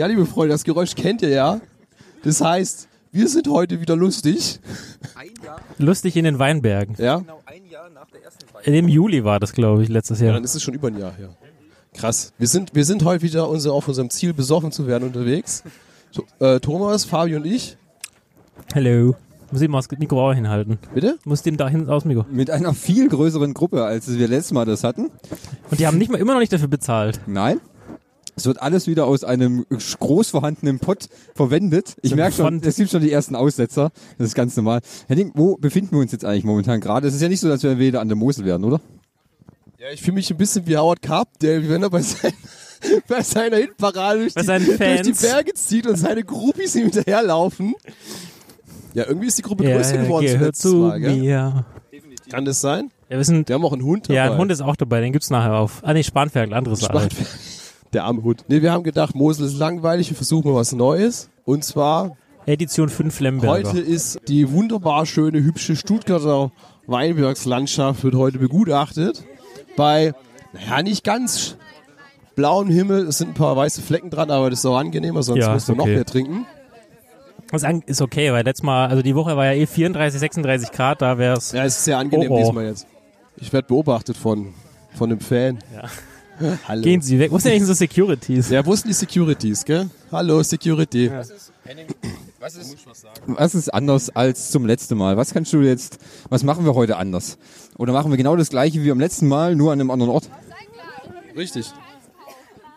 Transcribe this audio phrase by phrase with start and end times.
[0.00, 1.60] Ja, liebe Freunde, das Geräusch kennt ihr ja.
[2.24, 4.58] Das heißt, wir sind heute wieder lustig.
[5.76, 6.94] Lustig in den Weinbergen.
[6.96, 7.18] Ja?
[7.18, 8.64] Genau ein Jahr nach der ersten Feier.
[8.64, 10.34] Im Juli war das, glaube ich, letztes ja, Jahr.
[10.36, 11.28] dann ist es schon über ein Jahr her.
[11.92, 12.32] Krass.
[12.38, 15.64] Wir sind, wir sind heute wieder unser, auf unserem Ziel, besoffen zu werden, unterwegs.
[16.12, 17.76] So, äh, Thomas, Fabi und ich.
[18.72, 19.14] Hello.
[19.52, 20.78] Muss ich mal das Mikro auch hinhalten.
[20.94, 21.18] Bitte?
[21.26, 22.24] Muss dem da hinten aus Mikro.
[22.30, 25.10] Mit einer viel größeren Gruppe, als wir letztes Mal das hatten.
[25.70, 27.20] Und die haben nicht mal, immer noch nicht dafür bezahlt.
[27.26, 27.60] Nein.
[28.40, 31.96] Es wird alles wieder aus einem groß vorhandenen Pott verwendet.
[32.00, 33.90] Ich merke schon, es gibt schon die ersten Aussetzer.
[34.16, 34.80] Das ist ganz normal.
[35.08, 37.06] Henning, wo befinden wir uns jetzt eigentlich momentan gerade?
[37.06, 38.80] Es ist ja nicht so, dass wir wieder an der Mosel werden, oder?
[39.78, 42.32] Ja, ich fühle mich ein bisschen wie Howard Carp, der, wenn er bei, sein,
[43.08, 45.12] bei seiner Hitparade durch, Bei die, seinen durch die.
[45.12, 47.74] Berge zieht und seine Groupies ihm hinterherlaufen.
[48.94, 51.66] Ja, irgendwie ist die Gruppe größer Er geworden gehört zu Mal, mir.
[52.30, 52.90] Kann das sein?
[53.10, 54.14] Ja, wir sind, Wir haben auch einen Hund dabei.
[54.14, 55.80] ja, ein Hund ist auch dabei, den gibt's nachher auf.
[55.82, 57.08] Ah, nee, Spanferkel, anderes Sache.
[57.92, 58.44] Der arme Hund.
[58.48, 61.28] Nee, wir haben gedacht, Mosel ist langweilig, wir versuchen mal was Neues.
[61.44, 63.52] Und zwar, Edition 5 Lemberger.
[63.70, 66.52] heute ist die wunderbar schöne, hübsche Stuttgarter
[66.86, 69.24] Weinbergslandschaft wird heute begutachtet.
[69.76, 70.12] Bei,
[70.52, 71.56] naja, nicht ganz
[72.36, 75.40] blauem Himmel, es sind ein paar weiße Flecken dran, aber das ist auch angenehmer, sonst
[75.44, 75.94] Ja, musst du ist noch okay.
[75.94, 76.46] mehr trinken.
[77.50, 81.02] Das ist okay, weil letztes Mal, also die Woche war ja eh 34, 36 Grad,
[81.02, 81.50] da wär's.
[81.50, 82.38] Ja, es ist sehr angenehm Oh, oh.
[82.38, 82.86] diesmal jetzt.
[83.36, 84.54] Ich werde beobachtet von,
[84.94, 85.58] von einem Fan.
[85.74, 85.82] Ja.
[86.68, 86.82] Hallo.
[86.82, 87.30] Gehen Sie weg.
[87.30, 88.50] Wo sind eigentlich so Securities?
[88.50, 89.88] Ja, wo sind die Securities, gell?
[90.10, 91.10] Hallo, Security.
[92.40, 92.76] Was ist,
[93.26, 95.16] Was ist anders als zum letzten Mal?
[95.16, 95.98] Was kannst du jetzt,
[96.30, 97.36] was machen wir heute anders?
[97.76, 100.30] Oder machen wir genau das gleiche wie beim letzten Mal, nur an einem anderen Ort?
[101.36, 101.66] Richtig.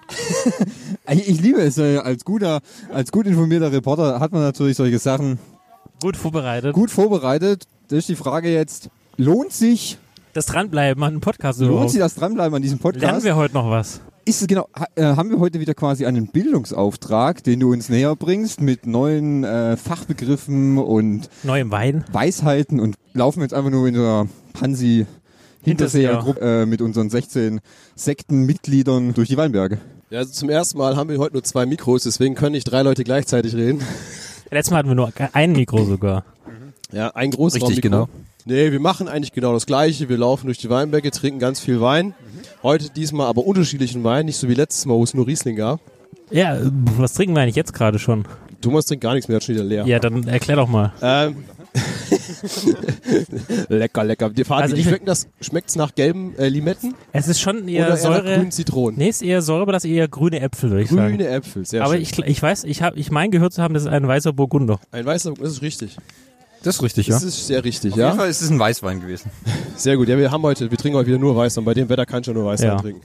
[1.09, 2.61] Ich, ich liebe es, äh, als guter,
[2.93, 5.37] als gut informierter Reporter hat man natürlich solche Sachen
[6.01, 6.73] Gut vorbereitet.
[6.73, 7.65] gut vorbereitet.
[7.89, 9.97] Das ist die Frage jetzt, lohnt sich,
[10.33, 11.91] Das Dranbleiben an einem Podcast lohnt überhaupt.
[11.91, 13.23] sich das Dranbleiben an diesem Lernen Podcast?
[13.23, 14.01] wir heute noch was?
[14.25, 17.87] Ist es genau, ha, äh, haben wir heute wieder quasi einen Bildungsauftrag, den du uns
[17.89, 22.03] näher bringst mit neuen äh, Fachbegriffen und Neu im Wein?
[22.11, 24.27] Weisheiten und laufen jetzt einfach nur in der
[24.59, 25.05] Hansi
[25.61, 27.61] Hinterseher-Gruppe äh, mit unseren 16
[27.95, 29.77] Sektenmitgliedern durch die Weinberge.
[30.09, 32.81] Ja, also zum ersten Mal haben wir heute nur zwei Mikros, deswegen können nicht drei
[32.81, 33.81] Leute gleichzeitig reden.
[34.49, 36.25] Letztes Mal hatten wir nur ein Mikro sogar.
[36.91, 38.09] Ja, ein großes Richtig, genau.
[38.45, 40.09] Nee, wir machen eigentlich genau das Gleiche.
[40.09, 42.13] Wir laufen durch die Weinberge, trinken ganz viel Wein.
[42.61, 45.79] Heute diesmal aber unterschiedlichen Wein, nicht so wie letztes Mal, wo es nur Riesling gab.
[46.29, 46.57] Ja,
[46.97, 48.25] was trinken wir eigentlich jetzt gerade schon?
[48.61, 49.85] Thomas trinkt gar nichts mehr, hat schon wieder leer.
[49.85, 50.93] Ja, dann erklär doch mal.
[51.01, 51.43] Ähm.
[53.69, 54.29] lecker, lecker.
[54.29, 55.27] Die Fabi, Also ich- schmeckt das?
[55.41, 58.35] Schmeckt's nach gelben äh, Limetten Es ist schon eher oder eher Säure.
[58.35, 58.97] grünen Zitronen?
[58.97, 61.17] Nee, ist eher Säure, aber das ist eher grüne Äpfel, würde ich sagen.
[61.17, 62.01] Grüne Äpfel, sehr Aber schön.
[62.03, 64.79] ich, ich weiß, ich habe, ich mein gehört zu haben, das ist ein weißer Burgunder.
[64.91, 65.97] Ein weißer, das ist richtig.
[66.63, 68.15] Das ist richtig, Das ist sehr richtig, Auf jeden ja.
[68.15, 69.29] Fall ist es ein Weißwein gewesen.
[69.75, 70.07] Sehr gut.
[70.07, 71.65] Ja, wir haben heute, wir trinken heute wieder nur Weißwein.
[71.65, 72.77] Bei dem Wetter kann ich ja nur Weißwein Ja.
[72.77, 73.01] trinken.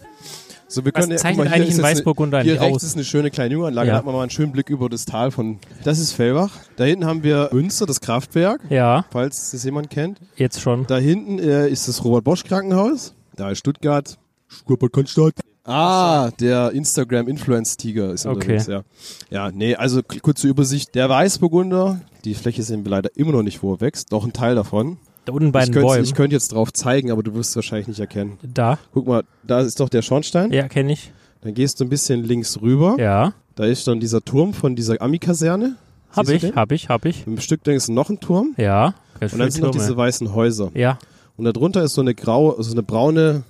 [0.71, 2.77] So, wir Was können ja- zeichnet guck mal, hier eigentlich jetzt Weißburgunder eine, Hier rechts
[2.77, 2.83] aus?
[2.83, 3.95] ist eine schöne kleine Junganlage, Ja.
[3.95, 6.51] da hat man mal einen schönen Blick über das Tal von, das ist Fellbach.
[6.77, 10.19] Da hinten haben wir Münster, das Kraftwerk, Ja, falls das jemand kennt.
[10.37, 10.87] jetzt schon.
[10.87, 13.15] Da hinten äh, ist das Robert-Bosch-Krankenhaus.
[13.35, 14.19] Da ist Stuttgart.
[14.47, 15.33] Stuttgart Cannstatt.
[15.69, 18.83] Ah, der Instagram-Influence-Tiger ist unterwegs, ja.
[19.31, 20.95] Ja, nee, also kurze Übersicht.
[20.95, 24.13] Der Weißburgunder, die Fläche sehen wir leider immer noch nicht, wo er wächst.
[24.13, 24.99] Doch ein Teil davon.
[25.25, 26.05] Da unten bei Ich den könnte Bäumen.
[26.05, 28.39] ich könnte jetzt drauf zeigen, aber du wirst es wahrscheinlich nicht erkennen.
[28.43, 30.53] da, Guck mal, da ist doch der Schornstein.
[30.53, 31.13] ja, kenne ich.
[31.43, 32.97] Dann gehst du ein bisschen links rüber.
[32.99, 35.77] Ja, Da ist dann dieser Turm von dieser Ami-Kaserne.
[36.13, 37.27] hab ich, hab ich, hab ich.
[37.27, 38.55] Im Stück ist noch ein Turm.
[38.57, 39.85] Ja, Und dann sind noch Türme.
[39.87, 40.71] diese weißen Häuser.
[40.75, 40.99] Ja,
[41.37, 43.43] Und darunter ist so eine graue, so eine braune,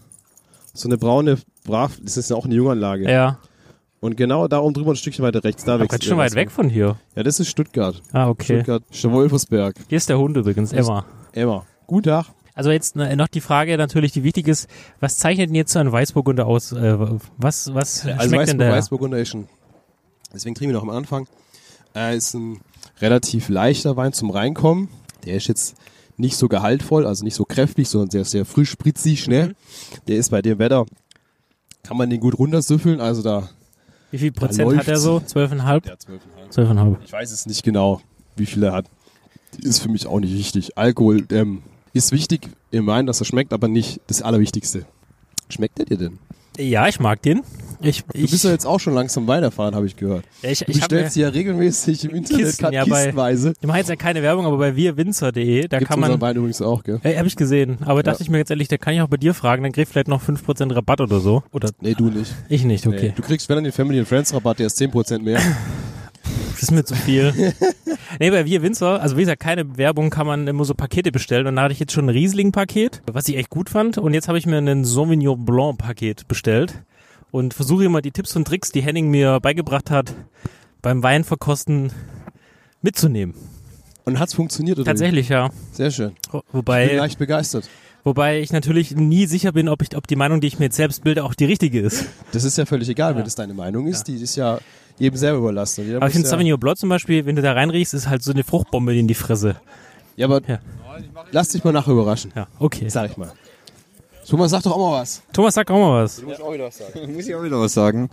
[0.74, 3.10] so eine braune, brav, das ist ja auch eine Junganlage.
[3.10, 3.38] ja.
[4.00, 6.34] Und genau da oben drüber ein Stückchen weiter rechts, da wächst ganz der schön weit
[6.36, 6.98] weg von hier.
[7.16, 8.00] Ja, das ist Stuttgart.
[8.12, 8.62] Ah, okay.
[8.62, 9.74] Stuttgart, Wolfersberg.
[9.88, 11.04] Hier ist der Hund übrigens, Emma.
[11.32, 11.66] Emma.
[11.88, 12.26] Guten Tag.
[12.54, 14.68] Also jetzt äh, noch die Frage natürlich, die wichtig ist,
[15.00, 16.70] was zeichnet denn jetzt so ein Weißburgunder aus?
[16.70, 16.96] Äh,
[17.38, 18.72] was was Also schmeckt denn Weißburg, der?
[18.72, 19.48] Weißburgunder ist ein,
[20.32, 21.26] deswegen trinken wir noch am Anfang,
[21.96, 22.60] äh, ist ein
[23.00, 24.88] relativ leichter Wein zum Reinkommen.
[25.24, 25.74] Der ist jetzt
[26.16, 29.56] nicht so gehaltvoll, also nicht so kräftig, sondern sehr, sehr frisch, spritzig, schnell.
[30.06, 30.86] Der ist bei dem Wetter,
[31.82, 33.48] kann man den gut runtersüffeln, also da,
[34.10, 35.18] Wie viel Prozent hat er so?
[35.18, 35.80] 12,5?
[35.80, 36.18] der 12,5.
[36.52, 36.96] 12,5.
[37.04, 38.00] Ich weiß es nicht genau,
[38.36, 38.86] wie viel er hat.
[39.62, 40.76] Ist für mich auch nicht wichtig.
[40.76, 44.84] Alkohol ähm, ist wichtig im Wein, dass er schmeckt, aber nicht das Allerwichtigste.
[45.48, 46.18] Schmeckt er dir denn?
[46.58, 47.42] Ja, ich mag den.
[47.80, 50.24] Ich, Du ich, bist ja jetzt auch schon langsam Wein erfahren, habe ich gehört.
[50.42, 53.52] ich, Du ich, bestellst ja regelmäßig im Internet Kisten, ja, bei- kistenweise.
[53.60, 56.60] ich mache jetzt ja keine Werbung, aber bei wirwinzer.de, da Gibt's kann man, Wein übrigens
[56.60, 56.98] auch, gell?
[57.04, 59.16] äh, habe ich gesehen, aber dachte ich mir jetzt ehrlich, da kann ich auch bei
[59.16, 61.44] dir fragen, dann krieg ich vielleicht noch 5% Rabatt oder so.
[61.52, 62.34] Oder Nee, du nicht.
[62.48, 62.96] ich nicht, Nee.
[62.96, 63.12] okay.
[63.14, 65.40] Du kriegst, wenn dann den Family and Friends Rabatt, der ist 10% mehr.
[66.52, 67.32] Das ist mir zu viel.
[68.20, 71.46] nee, bei Wir Winzer, also wie gesagt, keine Werbung, kann man immer so Pakete bestellen.
[71.46, 73.96] Und da hatte ich jetzt schon ein Riesling-Paket, was ich echt gut fand.
[73.98, 76.82] Und jetzt habe ich mir ein Sauvignon Blanc-Paket bestellt.
[77.30, 80.14] Und versuche immer die Tipps und Tricks, die Henning mir beigebracht hat,
[80.82, 81.92] beim Weinverkosten
[82.82, 83.34] mitzunehmen.
[84.04, 85.48] Und hat's funktioniert oder Tatsächlich, ja.
[85.50, 85.76] Wie?
[85.76, 86.12] Sehr schön.
[86.30, 87.68] Wo- Ich bin Wobei, leicht begeistert.
[88.04, 90.76] wobei ich natürlich nie sicher bin, ob, ich, ob die Meinung, die ich mir jetzt
[90.76, 92.06] selbst bilde, auch die richtige ist.
[92.32, 94.04] Das ist ja völlig egal, wenn das deine Meinung ist.
[94.08, 94.58] Die ist ja
[94.98, 95.84] jedem selber überlassen.
[95.84, 98.22] Jeder Aber ich finde ja, Sauvignon Blanc zum Beispiel, wenn du da reinriechst, ist halt
[98.22, 99.56] so eine Fruchtbombe in die Fresse.
[100.16, 100.58] ja, aber Ja.
[101.32, 102.88] lass dich mal nachher überraschen, Ja, okay.
[102.88, 103.32] sag ich mal.
[104.28, 105.22] Thomas, sag doch auch mal was.
[105.32, 106.22] Thomas, sag auch mal was.
[106.22, 106.34] Muss
[107.26, 108.10] ich auch wieder was sagen.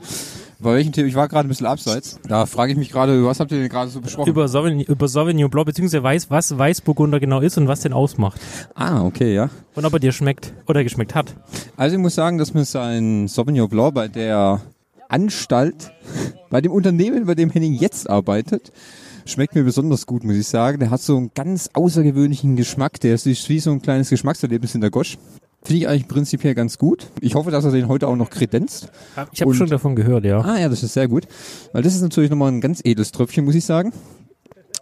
[0.59, 1.09] Bei welchem Thema?
[1.09, 2.17] Ich war gerade ein bisschen abseits.
[2.25, 4.29] Da frage ich mich gerade, was habt ihr denn gerade so besprochen?
[4.29, 8.39] Über Sauvignon, über Sauvignon Blanc, beziehungsweise weiß, was Weißburgunder genau ist und was den ausmacht.
[8.75, 9.49] ah, okay, ja.
[9.75, 11.35] Und ob er dir schmeckt oder geschmeckt hat.
[11.75, 14.61] Also ich muss sagen, dass mir sein Sauvignon Blanc bei der
[15.09, 15.91] Anstalt,
[16.49, 18.71] bei dem Unternehmen, bei dem Henning jetzt arbeitet,
[19.25, 20.79] schmeckt mir besonders gut, muss ich sagen.
[20.79, 22.99] Der hat so einen ganz außergewöhnlichen Geschmack.
[22.99, 25.17] Der ist wie so ein kleines Geschmackserlebnis in der Gosch.
[25.63, 27.07] Finde ich eigentlich prinzipiell ganz gut.
[27.21, 28.89] Ich hoffe, dass er den heute auch noch kredenzt.
[29.31, 30.41] Ich habe schon davon gehört, ja.
[30.41, 31.27] Ah ja, das ist sehr gut.
[31.73, 33.91] Weil das ist natürlich nochmal ein ganz edles Tröpfchen, muss ich sagen.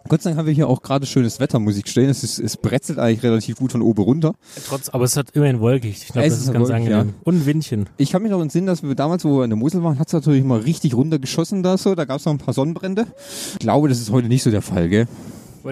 [0.08, 2.10] Gott sei Dank haben wir hier auch gerade schönes Wetter, muss ich stehen.
[2.10, 4.34] Es, ist, es bretzelt eigentlich relativ gut von oben runter.
[4.66, 6.02] Trotz, aber es hat immerhin wolkig.
[6.02, 7.14] Ich glaube, Es das ist ist ganz wolkig, angenehm.
[7.24, 7.88] Und ein Windchen.
[7.96, 10.08] Ich kann mich noch entsinnen, dass wir damals, wo wir in der Mosel waren, hat
[10.08, 11.94] es natürlich mal richtig runtergeschossen da so.
[11.94, 13.06] Da gab es noch ein paar Sonnenbrände.
[13.52, 15.06] Ich glaube, das ist heute nicht so der Fall, gell?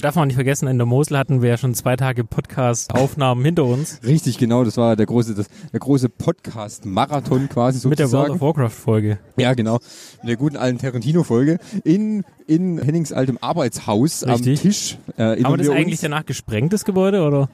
[0.01, 3.45] Darf man auch nicht vergessen, in der Mosel hatten wir ja schon zwei Tage Podcast-Aufnahmen
[3.45, 4.01] hinter uns.
[4.05, 4.65] Richtig, genau.
[4.65, 8.35] Das war der große, das, der große Podcast-Marathon quasi Mit der World sozusagen.
[8.35, 9.19] of Warcraft-Folge.
[9.37, 9.79] Ja, genau.
[10.23, 11.59] Mit der guten alten Tarantino-Folge.
[11.85, 14.59] In, in Hennings altem Arbeitshaus Richtig.
[14.59, 14.99] am Tisch.
[15.17, 17.49] Äh, Haben wir das eigentlich danach gesprengt, das Gebäude, oder?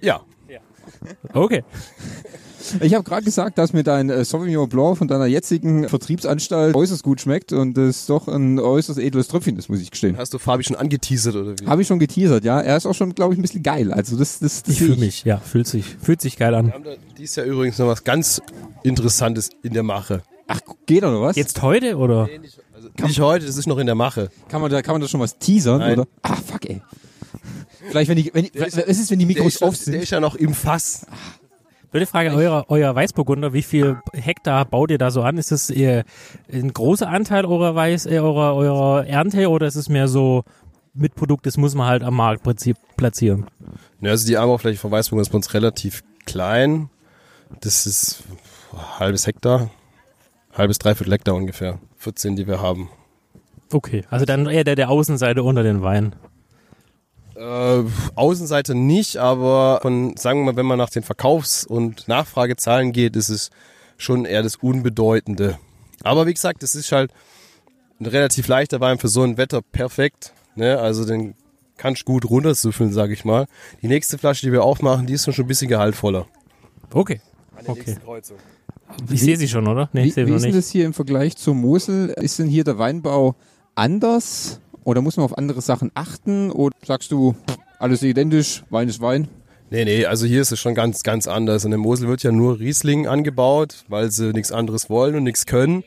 [0.00, 0.20] Ja.
[1.32, 1.64] Okay.
[2.80, 7.02] Ich habe gerade gesagt, dass mir dein äh, Sauvignon Blanc von deiner jetzigen Vertriebsanstalt äußerst
[7.02, 10.16] gut schmeckt und es doch ein äußerst edles Tröpfchen ist, muss ich gestehen.
[10.16, 11.66] Hast du Fabi schon angeteasert oder wie?
[11.66, 12.60] Habe ich schon geteasert, ja.
[12.60, 13.92] Er ist auch schon, glaube ich, ein bisschen geil.
[13.92, 16.66] Also das, das, das Ich fühle mich, ja, fühlt sich, fühlt sich geil an.
[16.66, 18.40] Wir haben da dies Jahr übrigens noch was ganz
[18.82, 20.22] Interessantes in der Mache.
[20.46, 21.36] Ach, geht oder was?
[21.36, 22.28] Jetzt heute, oder?
[22.74, 24.30] Also nicht heute, das ist noch in der Mache.
[24.48, 26.00] Kann man da, kann man da schon was teasern, Nein.
[26.00, 26.08] oder?
[26.22, 26.82] Ah, fuck, ey.
[27.88, 29.94] Vielleicht, wenn die, wenn die, was ist, wenn die Der Mikros ist, off der sind?
[30.02, 31.06] ist ja noch im Fass.
[31.94, 35.38] Blöde Frage, euer, euer Weißburgunder, wie viel Hektar baut ihr da so an?
[35.38, 36.02] Ist das eher
[36.52, 40.42] ein großer Anteil eurer Weiß, äh, eurer, eurer Ernte oder ist es mehr so
[40.92, 43.46] Mitprodukt, das muss man halt am Markt prinzip platzieren?
[44.00, 46.90] Ja, also die Anbaufläche von Weißburg ist bei uns relativ klein.
[47.60, 48.24] Das ist
[48.72, 49.70] ein halbes Hektar.
[50.52, 51.78] Halbes, dreiviertel Hektar ungefähr.
[51.98, 52.90] 14, die wir haben.
[53.72, 56.16] Okay, also dann eher der, der Außenseite unter den Wein.
[57.36, 57.82] Äh,
[58.14, 63.16] Außenseite nicht, aber von, sagen wir mal, wenn man nach den Verkaufs- und Nachfragezahlen geht,
[63.16, 63.50] ist es
[63.96, 65.58] schon eher das Unbedeutende.
[66.02, 67.10] Aber wie gesagt, es ist halt
[68.00, 70.32] ein relativ leichter Wein für so ein Wetter perfekt.
[70.54, 70.78] Ne?
[70.78, 71.34] Also den
[71.76, 73.46] kannst du gut runtersüffeln, sag ich mal.
[73.82, 76.26] Die nächste Flasche, die wir aufmachen, die ist schon ein bisschen gehaltvoller.
[76.92, 77.20] Okay.
[77.66, 77.96] Okay.
[79.10, 79.88] Ich sehe sie schon, oder?
[79.92, 80.58] Nee, Wie, ich sehe wie sie noch ist denn nicht.
[80.66, 82.10] das hier im Vergleich zur Mosel?
[82.10, 83.34] Ist denn hier der Weinbau
[83.74, 84.60] anders?
[84.84, 86.50] Oder muss man auf andere Sachen achten?
[86.50, 87.34] Oder sagst du,
[87.78, 89.28] alles identisch, Wein ist Wein?
[89.70, 91.64] Nee, nee, also hier ist es schon ganz, ganz anders.
[91.64, 95.46] In der Mosel wird ja nur Riesling angebaut, weil sie nichts anderes wollen und nichts
[95.46, 95.84] können.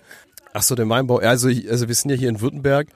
[0.53, 2.87] Ach so, der Weinbau, also, also wir sind ja hier in Württemberg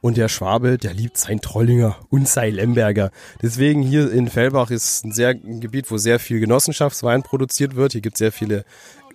[0.00, 3.10] und der Schwabe, der liebt sein Trollinger und sein Lemberger.
[3.42, 7.92] Deswegen hier in Fellbach ist ein, sehr, ein Gebiet, wo sehr viel Genossenschaftswein produziert wird.
[7.92, 8.64] Hier gibt es sehr viele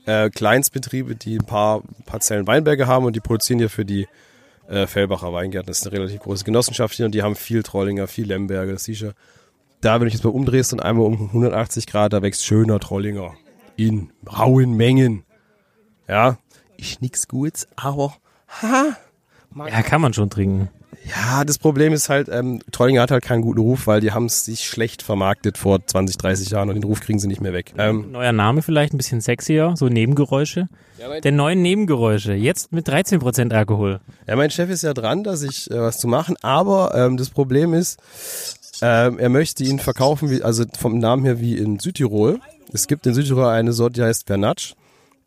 [0.06, 4.08] äh, Kleinstbetriebe, die ein paar Parzellen Weinberge haben und die produzieren hier für die
[4.68, 5.68] äh, Fellbacher Weingärten.
[5.68, 8.86] Das ist eine relativ große Genossenschaft hier und die haben viel Trollinger, viel Lemberger, das
[8.86, 9.14] du.
[9.82, 13.34] Da, wenn ich jetzt mal umdrehst und einmal um 180 Grad, da wächst schöner Trollinger.
[13.76, 15.26] In rauen Mengen.
[16.08, 16.38] Ja,
[16.78, 18.16] ist nix Gutes, aber
[18.62, 18.96] ha,
[19.56, 20.70] Ja, kann man schon trinken.
[21.08, 24.26] Ja, das Problem ist halt, ähm, Trollinger hat halt keinen guten Ruf, weil die haben
[24.26, 27.54] es sich schlecht vermarktet vor 20, 30 Jahren und den Ruf kriegen sie nicht mehr
[27.54, 27.74] weg.
[27.78, 30.68] Ähm, Neuer Name vielleicht, ein bisschen sexier, so Nebengeräusche.
[31.24, 34.00] Der neuen Nebengeräusche, jetzt mit 13% Alkohol.
[34.28, 37.30] ja, mein Chef ist ja dran, dass ich äh, was zu machen, aber ähm, das
[37.30, 38.00] Problem ist,
[38.82, 42.40] ähm, er möchte ihn verkaufen, wie, also vom Namen her wie in Südtirol.
[42.74, 44.74] Es gibt in Südtirol eine Sorte, die heißt Vernatsch.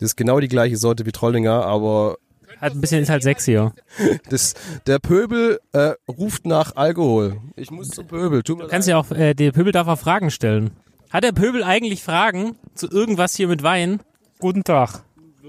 [0.00, 2.16] Das ist genau die gleiche Sorte wie Trollinger, aber
[2.60, 3.72] Hat ein bisschen, ist halt sexier.
[4.30, 4.54] das,
[4.86, 7.38] der Pöbel äh, ruft nach Alkohol.
[7.56, 8.42] Ich muss zum Pöbel.
[8.42, 10.70] Tut mir Du kannst ja auch, äh, der Pöbel darf auch Fragen stellen.
[11.10, 14.00] Hat der Pöbel eigentlich Fragen zu irgendwas hier mit Wein?
[14.40, 15.02] Guten Tag.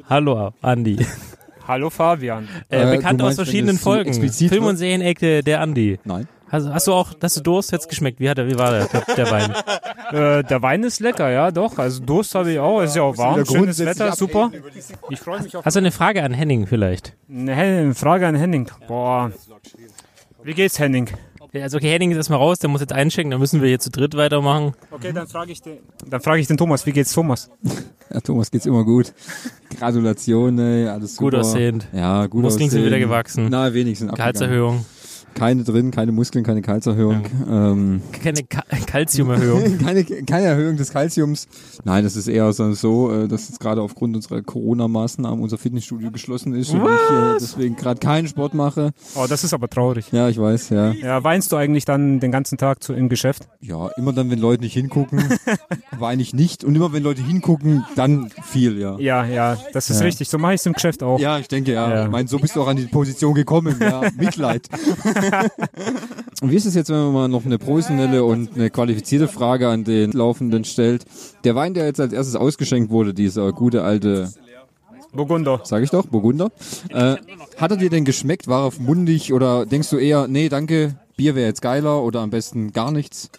[0.10, 1.06] Hallo, Andi.
[1.68, 2.48] Hallo Fabian.
[2.70, 4.14] Äh, Äh, bekannt aus meinst, wenn verschiedenen Folgen.
[4.32, 6.00] Film- und Serienecke, der Andi.
[6.04, 6.28] Nein.
[6.52, 8.20] Hast, hast du auch, hast du Durst jetzt geschmeckt?
[8.20, 9.54] Wie hat er, wie war der, der, der Wein?
[10.10, 11.78] Äh, der Wein ist lecker, ja, doch.
[11.78, 12.82] Also Durst habe ich auch.
[12.82, 13.46] Es ist ja auch warm.
[13.46, 14.50] Schönes Wetter, super.
[15.12, 17.16] Ich freue mich auf Hast du eine Frage an Henning vielleicht?
[17.30, 18.72] eine Frage an Henning.
[18.88, 19.32] Boah.
[20.42, 21.12] Wie geht's, Henning?
[21.54, 23.80] Ja, Also okay, Henning ist erstmal raus, der muss jetzt einchecken, dann müssen wir hier
[23.80, 24.74] zu dritt weitermachen.
[24.90, 25.78] Okay, dann frage ich den,
[26.08, 27.50] dann frage ich den Thomas, wie geht's Thomas?
[28.12, 29.14] Ja, Thomas geht's immer gut.
[29.78, 31.26] Gratulation, ey, alles super.
[31.30, 31.88] Gut aussehend.
[31.94, 32.86] Ja, gut Muskeln sind aussehend.
[32.88, 33.48] wieder gewachsen.
[33.52, 34.10] Na, wenigstens.
[34.10, 34.34] abgegangen.
[34.34, 34.86] Gehaltserhöhung.
[35.36, 37.22] Keine drin, keine Muskeln, keine Gehaltserhöhung.
[37.50, 39.78] Ähm, Keine Ka Kalziumerhöhung.
[39.84, 41.48] keine, keine Erhöhung des Kalziums.
[41.86, 46.12] Nein, das ist eher so, so äh, dass jetzt gerade aufgrund unserer Corona-Maßnahmen unser Fitnessstudio
[46.12, 48.92] geschlossen ist und ich äh, deswegen gerade keinen Sport mache.
[49.16, 50.12] Oh, das ist aber traurig.
[50.12, 50.92] Ja, ich weiß, ja.
[50.92, 53.48] Ja, weinst du eigentlich dann den ganzen Tag zu, im Geschäft?
[53.62, 55.24] Ja, immer dann, wenn Leute nicht hingucken,
[56.00, 56.64] weine ich nicht.
[56.64, 58.98] Und immer wenn Leute hingucken, dann viel, ja.
[59.00, 60.06] Ja, ja, das ist Ja.
[60.06, 60.30] richtig.
[60.30, 61.20] So mache ich es im Geschäft auch.
[61.20, 61.90] Ja, ich denke, ja.
[61.90, 62.06] Ja.
[62.06, 64.02] Ich meine, so bist du auch an die Position gekommen, ja.
[64.18, 64.68] Mitleid.
[66.42, 69.68] und wie ist es jetzt, wenn man mal noch eine professionelle und eine qualifizierte Frage
[69.68, 71.06] an den Laufenden stellt?
[71.44, 74.32] Der Wein, der jetzt als erstes ausgeschenkt wurde, dieser gute alte,
[75.12, 75.62] Burgunder.
[75.64, 76.52] sag ich doch, Burgunder,
[76.90, 77.16] äh,
[77.58, 78.48] hat er dir denn geschmeckt?
[78.48, 82.30] War er mundig oder denkst du eher, nee, danke, Bier wäre jetzt geiler oder am
[82.30, 83.30] besten gar nichts?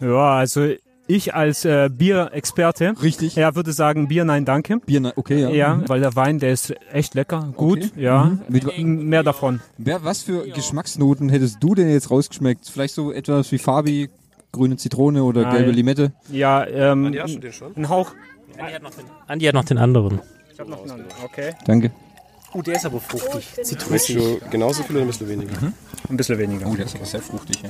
[0.00, 0.72] Ja, also
[1.08, 3.34] ich als äh, Bierexperte Richtig.
[3.36, 4.78] ja, würde sagen Bier, nein, danke.
[4.78, 5.48] Bier, na- okay, ja.
[5.50, 8.38] Ja, weil der Wein, der ist echt lecker, gut, ja.
[8.48, 9.60] Mit, M- Mehr davon.
[9.78, 12.68] wer, was für Geschmacksnoten hättest du denn jetzt rausgeschmeckt?
[12.70, 14.10] Vielleicht so etwas wie Fabi,
[14.52, 15.56] grüne Zitrone oder Nein.
[15.56, 16.12] gelbe Limette?
[16.30, 17.74] Ja, ähm, Ja, schon den schon.
[17.76, 18.12] ein Hauch.
[19.26, 20.20] Andi hat noch den anderen.
[20.52, 21.10] Ich hab noch einen anderen.
[21.24, 21.52] Okay.
[21.64, 21.90] Danke.
[22.54, 23.46] Oh, der ist aber fruchtig.
[23.56, 25.52] Du genauso viel oder ein bisschen weniger?
[26.08, 26.64] Ein bisschen weniger.
[26.74, 27.68] der ist aber sehr fruchtig, ja.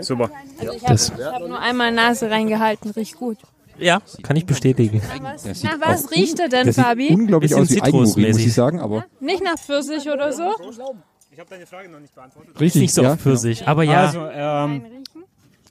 [0.00, 0.30] Super.
[0.58, 3.38] Also ich Das- habe hab nur einmal Nase reingehalten, riecht gut.
[3.78, 5.00] Ja, kann ich bestätigen.
[5.22, 5.42] Was?
[5.44, 7.08] Der sieht Nach was riecht er denn, sieht Fabi?
[7.08, 10.44] unglaublich Bisschen aus wie Eigenurin, muss ich sagen, aber Nicht nach Pfirsich oder so?
[11.30, 12.60] Ich habe deine Frage noch nicht beantwortet.
[12.60, 13.14] Richtig, nicht so ja.
[13.14, 14.06] auf Pfirsich, aber ja.
[14.06, 14.82] Also, ähm?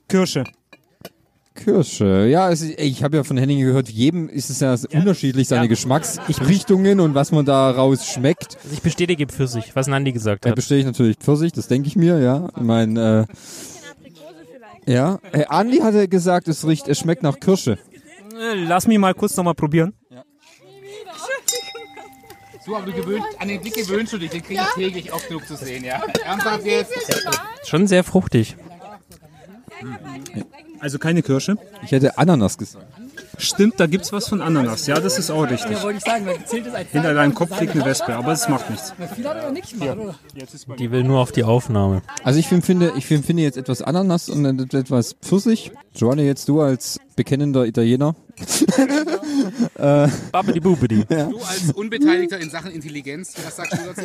[0.08, 0.44] Kirsche.
[1.54, 2.26] Kirsche.
[2.30, 5.48] Ja, es ist, ey, ich habe ja von Henning gehört, jedem ist es ja unterschiedlich,
[5.48, 8.56] seine Geschmacksrichtungen und was man daraus schmeckt.
[8.64, 10.56] Also ich bestätige Pfirsich, was Nandi gesagt Da hat.
[10.56, 12.48] bestehe ich natürlich Pfirsich, das denke ich mir, ja.
[12.56, 13.32] Ich meine, äh,
[14.86, 15.18] ja.
[15.32, 17.78] Äh, Andi hatte gesagt, es riecht, es schmeckt nach Kirsche.
[18.34, 19.94] Äh, Lass mich mal kurz nochmal probieren.
[22.64, 25.26] So, aber du gewöhnt, an den Blick gewöhnst du dich, den kriege ich täglich oft
[25.26, 26.00] genug zu sehen, ja?
[26.24, 26.92] Ernsthaft jetzt?
[27.64, 28.56] Schon sehr fruchtig.
[30.78, 31.56] Also keine Kirsche.
[31.82, 32.86] Ich hätte Ananas gesagt.
[33.38, 34.86] Stimmt, da gibt's was von Ananas.
[34.86, 35.78] Ja, das ist auch richtig.
[36.90, 38.92] Hinter deinem Kopf liegt eine Wespe, aber es macht nichts.
[40.78, 42.02] Die will nur auf die Aufnahme.
[42.24, 45.72] Also ich finde, ich finde jetzt etwas Ananas und etwas Pfirsich.
[45.94, 48.14] Giovanni, jetzt du als bekennender Italiener.
[50.32, 51.04] Babidi Bubidi.
[51.04, 54.02] Du als Unbeteiligter in Sachen Intelligenz, was sagst du dazu?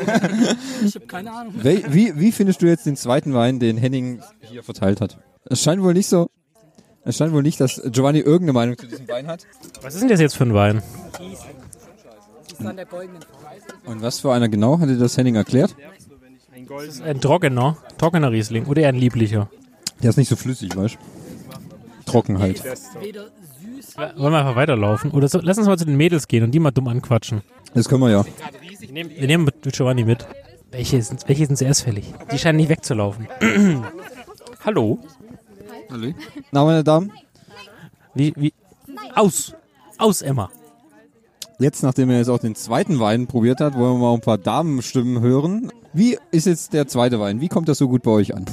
[1.64, 5.18] Wel, wie, wie findest du jetzt den zweiten Wein, den Henning hier verteilt hat?
[5.46, 6.30] Es scheint wohl nicht so.
[7.08, 9.48] Es scheint wohl nicht, dass Giovanni irgendeine Meinung zu diesem Wein hat.
[9.82, 10.84] Was ist denn das jetzt für ein Wein?
[13.86, 14.78] Und was für einer genau?
[14.80, 15.74] Hat dir das Henning erklärt?
[17.06, 19.50] Ein trockener, trockener Riesling oder eher ein lieblicher?
[20.04, 22.12] Der ist nicht so flüssig, weißt du?
[22.12, 22.62] Trocken halt.
[22.66, 25.12] Wollen wir einfach weiterlaufen?
[25.12, 27.42] Oder so, lass uns mal zu den Mädels gehen und die mal dumm anquatschen.
[27.74, 28.26] Das können wir ja.
[28.82, 30.28] Wir nehmen, Giovanni mit.
[30.72, 32.14] Welche sind, welche sind zuerst fällig?
[32.34, 33.30] Die scheinen nicht wegzulaufen.
[34.66, 35.00] Hallo?
[36.52, 37.12] Na, meine Damen,
[38.14, 38.54] Wie, wie?
[39.16, 39.54] Aus!
[39.98, 40.50] Aus, Emma!
[41.60, 44.38] jetzt, nachdem er jetzt auch den zweiten Wein probiert hat, wollen wir mal ein paar
[44.38, 45.72] Damenstimmen hören.
[45.94, 47.42] Wie ist jetzt der zweite Wein?
[47.42, 48.46] Wie kommt das so gut bei euch an?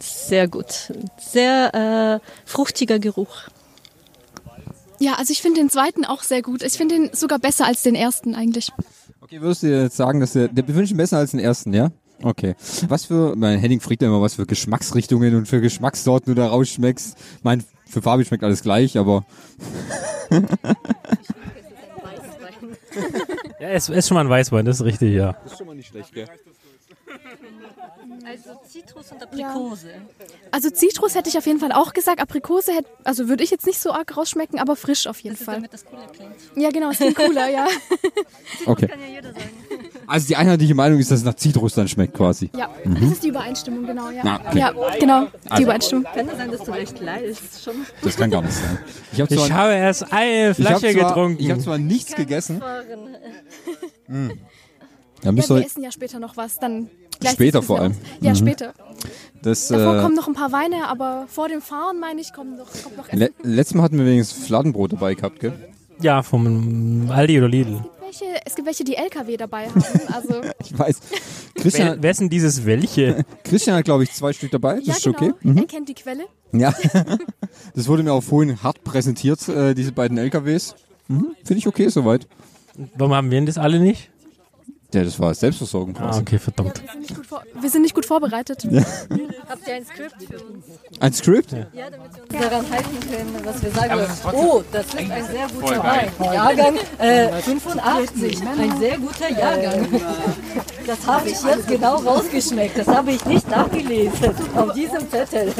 [0.00, 0.92] Sehr gut.
[1.18, 3.48] Sehr äh, fruchtiger Geruch.
[4.98, 6.62] Ja, also ich finde den zweiten auch sehr gut.
[6.62, 8.70] Ich finde den sogar besser als den ersten eigentlich.
[9.20, 11.90] Okay, würdest du jetzt sagen, dass der, der wir wünschen besser als den ersten, ja?
[12.22, 12.54] Okay.
[12.88, 16.48] Was für, mein Henning fragt ja immer, was für Geschmacksrichtungen und für Geschmackssorten du da
[16.48, 17.16] rausschmeckst.
[17.42, 19.24] Mein, für Fabi schmeckt alles gleich, aber
[23.60, 25.36] Ja, es ist schon mal ein Weißwein, das ist richtig, ja.
[25.44, 26.26] ist schon mal nicht schlecht, gell?
[28.24, 29.90] Also Zitrus und Aprikose.
[30.50, 32.20] Also Zitrus hätte ich auf jeden Fall auch gesagt.
[32.20, 35.56] Aprikose hätte, also würde ich jetzt nicht so arg rausschmecken, aber frisch auf jeden Fall.
[35.56, 36.34] Damit das cooler klingt.
[36.54, 37.66] Ja, genau, ist viel cooler, ja.
[38.66, 38.86] Okay.
[38.88, 39.09] Kann ja.
[40.10, 42.50] Also die einheitliche Meinung ist, dass es nach Zitrus dann schmeckt quasi.
[42.56, 44.22] Ja, das ist die Übereinstimmung, genau, ja.
[44.24, 44.58] Na, okay.
[44.58, 45.26] Ja, genau,
[45.56, 46.04] die Übereinstimmung.
[46.12, 47.62] Kann ja sein, dass du recht leidest.
[47.64, 48.78] Schon Das kann gar nicht sein.
[49.12, 51.42] Ich habe Ich zwar, habe erst eine ich hab Flasche zwar, getrunken.
[51.42, 52.60] ich hab zwar nichts gegessen.
[54.06, 54.32] Hm.
[55.22, 56.88] Ja, wir essen ja später noch was, dann
[57.24, 57.92] Später das vor ja allem.
[57.92, 57.98] aus.
[58.20, 58.72] Ja, später.
[59.42, 62.56] das, Davor äh, kommen noch ein paar Weine, aber vor dem Fahren, meine ich, kommt
[62.58, 63.18] noch, kommt noch Essen.
[63.18, 65.52] le letztes Mal hatten wir wenigstens Fladenbrot dabei gehabt, gell?
[66.00, 67.84] Ja, vom Aldi oder Lidl.
[68.10, 69.82] Welche, es gibt welche, die LKW dabei haben.
[70.12, 71.00] Also, Ich weiß.
[71.54, 73.24] Wer, Christian, wer ist denn dieses welche?
[73.44, 74.78] Christian hat, glaube ich, zwei Stück dabei.
[74.78, 75.16] Das ja, ist genau.
[75.16, 75.32] okay.
[75.42, 75.58] Mhm.
[75.58, 76.24] Er kennt die Quelle.
[76.50, 76.74] Ja.
[77.74, 80.74] das wurde mir auch vorhin hart präsentiert, äh, diese beiden LKWs.
[81.06, 81.36] Mhm.
[81.44, 82.26] Finde ich okay soweit.
[82.96, 84.09] Warum haben wir denn das alle nicht?
[84.92, 86.20] Ja, das war Selbstversorgung Ah, quasi.
[86.22, 86.82] okay, verdammt.
[86.82, 88.66] Wir sind nicht gut, vor wir sind nicht gut vorbereitet.
[89.48, 90.64] Habt ihr ein Skript für uns?
[90.98, 91.52] Ein Skript?
[91.52, 93.94] Ja, damit wir uns daran halten können, was wir sagen.
[93.94, 94.34] Wollen.
[94.34, 96.10] Oh, das ist ein sehr guter Wein.
[96.20, 98.38] Jahrgang äh, 85.
[98.46, 99.86] Ein sehr guter Jahrgang.
[100.86, 102.78] Das habe ich jetzt genau rausgeschmeckt.
[102.78, 105.52] Das habe ich nicht nachgelesen auf diesem Zettel.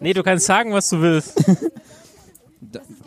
[0.00, 1.42] Nee, du kannst sagen, was du willst.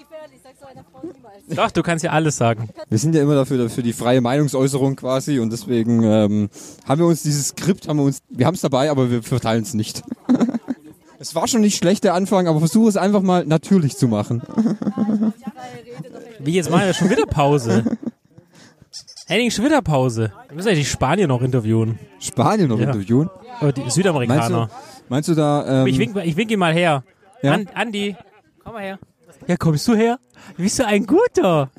[0.73, 1.55] Das ist gefährlich, sagst du einer Frau niemals.
[1.55, 2.69] Doch, du kannst ja alles sagen.
[2.89, 6.49] Wir sind ja immer dafür, für die freie Meinungsäußerung quasi und deswegen ähm,
[6.87, 9.63] haben wir uns dieses Skript, haben wir uns, wir haben es dabei, aber wir verteilen
[9.63, 10.03] es nicht.
[11.19, 14.41] es war schon nicht schlecht der Anfang, aber versuche es einfach mal natürlich zu machen.
[16.39, 17.83] Wie, jetzt machen wir schon wieder Pause.
[19.27, 20.33] Henning, schon wieder Pause.
[20.49, 21.97] Wir müssen eigentlich Spanien noch interviewen.
[22.19, 22.85] Spanien noch Ja.
[22.91, 23.29] interviewen.
[23.61, 24.67] Oder die Meinst Südamerikaner.
[24.67, 24.73] du,
[25.09, 27.03] meinst du da, ähm, Ich wink, ich wink ihn mal her.
[27.41, 27.53] Ja?
[27.53, 28.15] An, Andi,
[28.63, 28.99] komm mal her.
[29.47, 30.19] Ja, kommst du her?
[30.57, 31.69] Bist du ein Guter?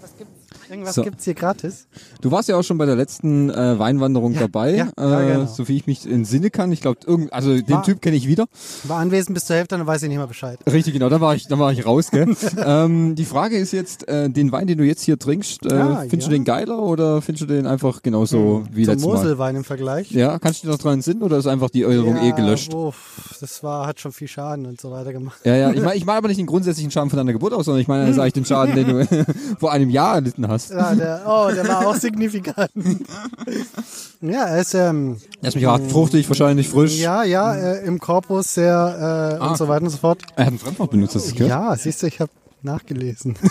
[0.71, 1.02] Irgendwas So.
[1.02, 1.87] gibt's hier gratis?
[2.21, 5.47] du warst ja auch schon bei der letzten äh, Weinwanderung dabei, ja, ja, äh, genau.
[5.47, 6.73] so wie ich mich entsinne kann.
[6.73, 8.47] Ich glaube, irgend, also den War- Typ kenne ich wieder.
[8.85, 10.59] War anwesend bis zur Hälfte, dann weiß ich nicht mehr Bescheid.
[10.71, 12.35] Richtig, genau, da war ich, da war ich raus, gell?
[12.64, 16.00] ähm, die Frage ist jetzt, äh, den Wein, den du jetzt hier trinkst, äh, Ah,
[16.09, 16.28] findest ja.
[16.28, 19.16] du den geiler oder findest du den einfach genauso wie Zum letztes Mal?
[19.16, 20.11] Moselwein im Vergleich.
[20.12, 22.73] Ja, kannst du dich noch dran entsinnen oder ist einfach die Erinnerung eh gelöscht?
[22.73, 25.38] Uff, das war, hat schon viel Schaden und so weiter gemacht.
[25.44, 27.66] Ja, ja, ich meine ich mein aber nicht den grundsätzlichen Schaden von deiner Geburt aus,
[27.66, 29.25] sondern ich meine jetzt eigentlich den Schaden, den du
[29.59, 30.53] vor einem Jahr erlitten hast.
[30.70, 32.70] Ja, der, oh, der war auch signifikant.
[34.20, 36.99] ja, er ist, ähm, Lass mich raten, fruchtig, wahrscheinlich frisch.
[36.99, 39.50] ja, ja, äh, im Korpus sehr, äh, Ah.
[39.50, 40.23] und so weiter und so fort.
[40.37, 41.50] Er hat ein Fremdwort benutzt, hast das gehört?
[41.50, 42.30] Ja, siehst du, ich habe
[42.62, 43.37] nachgelesen.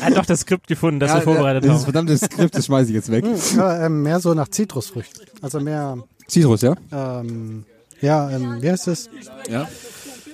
[0.00, 1.84] Er hat doch das Skript gefunden, das Ja, wir vorbereitet Dieses haben.
[1.84, 3.24] verdammte Skript, das schmeiße ich jetzt weg.
[3.56, 5.24] ja, ähm, mehr so nach Zitrusfrüchten.
[5.40, 5.96] Also mehr,
[6.28, 6.74] Citrus, ja?
[6.92, 7.64] ähm,
[8.00, 9.08] ja, ähm, wie heißt das?
[9.48, 9.66] Ja.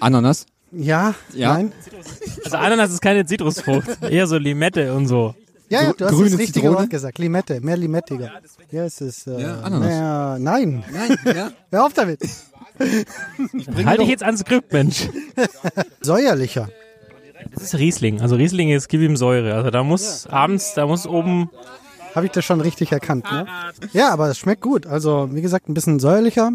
[0.00, 0.47] Ananas.
[0.73, 1.55] Ja, Ja.
[1.55, 1.73] nein.
[2.45, 4.03] Also Ananas ist keine Zitrusfrucht.
[4.03, 5.35] Eher so Limette und so.
[5.70, 6.76] Ja, ja, du hast das richtige Zitrone?
[6.78, 7.18] Wort gesagt.
[7.18, 8.30] Limette, mehr limettiger.
[8.70, 9.88] Ja, es ist, äh, Ja, Ananas.
[9.88, 11.52] Mehr, nein, Nein, ja.
[11.70, 12.20] hör auf damit.
[13.85, 15.09] Halte ich jetzt ans Skript, Mensch.
[16.00, 16.68] Säuerlicher.
[17.52, 18.20] Das ist Riesling.
[18.20, 19.54] Also Riesling ist gib ihm Säure.
[19.54, 21.50] Also da muss abends, da muss oben.
[22.14, 23.46] Habe ich das schon richtig erkannt, ne?
[23.92, 24.87] Ja, aber es schmeckt gut.
[24.87, 26.50] Also, wie gesagt, ein bisschen säuerlicher,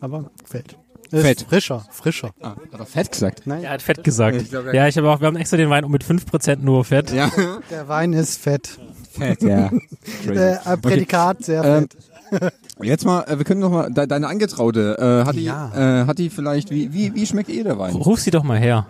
[0.00, 0.76] aber fett.
[1.10, 1.46] Ist Fett.
[1.48, 2.30] Frischer, frischer.
[2.40, 3.42] Ah, hat er fett gesagt?
[3.46, 4.40] Nein, Er hat Fett gesagt.
[4.42, 4.72] Ich glaub, ja.
[4.74, 7.12] Ja, ich habe auch, wir haben extra den Wein mit 5% nur Fett.
[7.12, 7.30] Ja.
[7.70, 8.78] der Wein ist fett.
[9.12, 9.70] Fett, ja.
[10.28, 11.88] Äh, ein Prädikat, sehr Ähm,
[12.30, 12.52] fett.
[12.82, 16.02] Jetzt mal, äh, wir können noch mal, de deine Angetraute, äh, hat die, Ja.
[16.02, 17.94] äh, hat die vielleicht, wie, wie, wie schmeckt ihr der Wein?
[17.94, 18.86] Ruf sie doch mal her.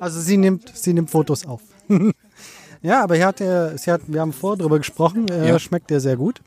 [0.00, 1.60] Also sie nimmt, sie nimmt Fotos auf.
[2.82, 5.58] ja, aber hier hat er, sie hat, wir haben vorher drüber gesprochen, äh, Ja.
[5.58, 6.40] schmeckt der sehr gut.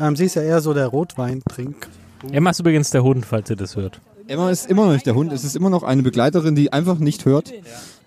[0.00, 1.88] Ähm, sie ist ja eher so der Rotweintrink.
[2.30, 4.00] Emma ist übrigens der Hund, falls ihr das hört.
[4.28, 6.98] Emma ist immer noch nicht der Hund, es ist immer noch eine Begleiterin, die einfach
[6.98, 7.52] nicht hört.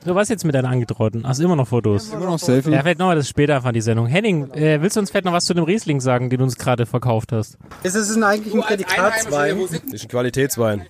[0.06, 1.28] So, was jetzt mit deiner Angetrauten?
[1.28, 2.14] Hast immer noch Fotos?
[2.14, 2.72] Immer noch Selfie.
[2.72, 4.08] Ja, vielleicht noch mal das später einfach die Sendung.
[4.08, 6.56] Henning, äh, willst du uns vielleicht noch was zu dem Riesling sagen, den du uns
[6.56, 7.58] gerade verkauft hast?
[7.84, 9.60] Es ist ein eigentlich ein Prädikatswein.
[9.60, 10.86] Ist ein Qualitätswein.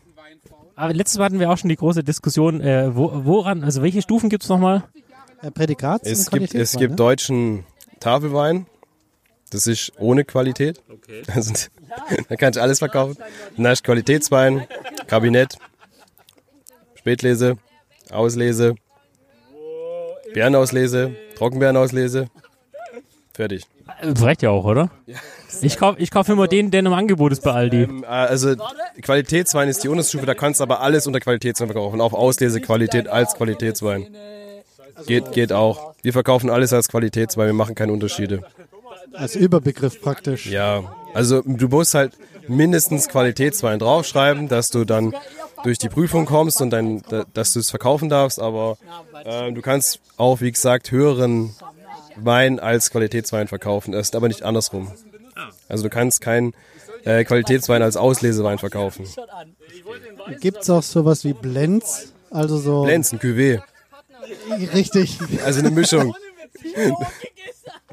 [0.76, 4.02] Aber letztes Mal hatten wir auch schon die große Diskussion, äh, wo, woran, also welche
[4.02, 4.84] Stufen gibt's nochmal?
[5.42, 6.96] Äh, Prädikats Es gibt, es gibt ne?
[6.96, 7.66] deutschen
[8.00, 8.68] Tafelwein.
[9.50, 10.82] Das ist ohne Qualität.
[11.34, 11.54] Also,
[12.28, 13.18] da kann ich alles verkaufen.
[13.58, 14.68] Dann hast du Qualitätswein,
[15.08, 15.58] Kabinett,
[16.96, 17.58] Spätlese,
[18.12, 18.76] Auslese,
[20.34, 22.28] Beerenauslese, Trockenbeerenauslese.
[23.34, 23.66] Fertig.
[24.02, 24.92] Das reicht ja auch, oder?
[25.62, 27.84] Ich kaufe ich kauf immer den, der im Angebot ist bei Aldi.
[27.84, 28.56] Ähm, äh, also
[29.02, 32.00] Qualitätswein ist die Unterstufe, da kannst du aber alles unter Qualitätswein verkaufen.
[32.02, 34.08] Auch Auslesequalität als Qualitätswein.
[35.08, 35.94] Geht, geht auch.
[36.02, 38.44] Wir verkaufen alles als Qualitätswein, wir machen keine Unterschiede.
[39.14, 40.46] Als Überbegriff praktisch.
[40.48, 42.14] Ja, also du musst halt
[42.48, 45.14] mindestens Qualitätswein draufschreiben, dass du dann
[45.64, 48.78] durch die Prüfung kommst und dann, da- dass du es verkaufen darfst, aber
[49.26, 51.56] äh, du kannst auch, wie gesagt, höheren
[52.16, 53.92] Wein als Qualitätswein verkaufen.
[53.92, 54.92] Das ist aber nicht andersrum.
[55.68, 56.54] Also du kannst keinen
[57.06, 59.06] äh, Qualitätswein als Auslesewein verkaufen.
[60.42, 62.14] Gibt es auch sowas wie Blends?
[62.32, 62.86] Also so.
[62.86, 63.62] Lenz, ein Cuvée.
[64.74, 65.18] Richtig.
[65.46, 66.16] Also eine Mischung.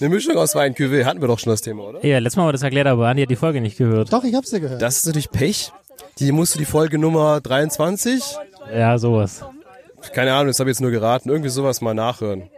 [0.00, 1.04] eine Mischung aus Wein Cuvée.
[1.04, 2.04] Hatten wir doch schon das Thema, oder?
[2.04, 4.12] Ja, letztes Mal haben wir das erklärt, aber Andi hat die Folge nicht gehört.
[4.12, 4.80] Doch, ich hab's ja gehört.
[4.80, 5.72] Das ist natürlich Pech.
[6.18, 8.22] Die musst du die Folge Nummer 23
[8.74, 9.44] Ja, sowas.
[10.12, 11.28] Keine Ahnung, das habe ich jetzt nur geraten.
[11.28, 12.50] Irgendwie sowas mal nachhören.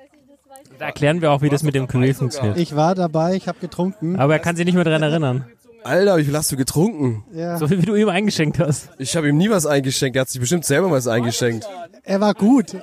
[0.78, 2.58] Da erklären wir auch, wie das mit dem Cuvée funktioniert.
[2.58, 4.16] Ich war dabei, ich habe getrunken.
[4.16, 5.46] Aber er kann sich nicht mehr daran erinnern.
[5.84, 7.24] Alter, wie viel hast du getrunken?
[7.32, 7.58] Ja.
[7.58, 8.90] So viel, wie du ihm eingeschenkt hast.
[8.98, 10.16] Ich habe ihm nie was eingeschenkt.
[10.16, 11.66] Er hat sich bestimmt selber was eingeschenkt.
[12.02, 12.76] Er war gut.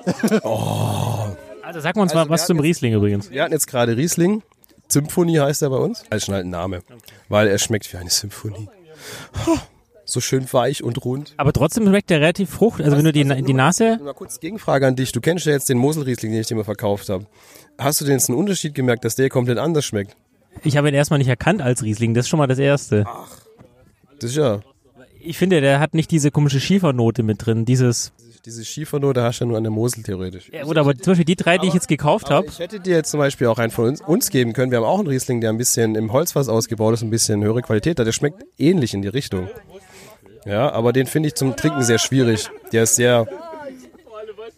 [1.74, 3.32] Also sag mal uns mal was zum Riesling übrigens.
[3.32, 4.44] Wir hatten jetzt gerade Riesling.
[4.90, 6.04] Symphonie heißt er bei uns.
[6.12, 6.84] Also schon halt ein Name.
[7.30, 8.70] Weil er schmeckt wie eine Symphonie.
[10.06, 11.34] So schön weich und rund.
[11.38, 12.80] Aber trotzdem schmeckt der relativ frucht.
[12.80, 13.98] Also wenn du die, die Nase...
[14.04, 15.14] Mal kurz Gegenfrage an dich.
[15.14, 17.26] Du kennst ja jetzt den Moselriesling, den ich dir mal verkauft habe.
[17.80, 20.16] Hast du denn jetzt einen Unterschied gemerkt, dass der komplett anders schmeckt?
[20.62, 23.06] Ich habe ihn erstmal nicht erkannt als Riesling, das ist schon mal das Erste.
[24.20, 24.60] Das ist ja.
[25.26, 28.12] Ich finde, der hat nicht diese komische Schiefernote mit drin, dieses...
[28.46, 30.50] Diese Schiefernote hast du ja nur an der Mosel theoretisch.
[30.52, 32.98] Ja, gut, aber zum Beispiel die drei, die ich jetzt gekauft habe, Ich hätte dir
[32.98, 34.70] jetzt zum Beispiel auch einen von uns, uns geben können.
[34.70, 37.62] Wir haben auch einen Riesling, der ein bisschen im Holzfass ausgebaut ist, ein bisschen höhere
[37.62, 38.06] Qualität hat.
[38.06, 39.48] Der schmeckt ähnlich in die Richtung.
[40.46, 42.50] Ja, aber den finde ich zum Trinken sehr schwierig.
[42.74, 43.26] Der ist sehr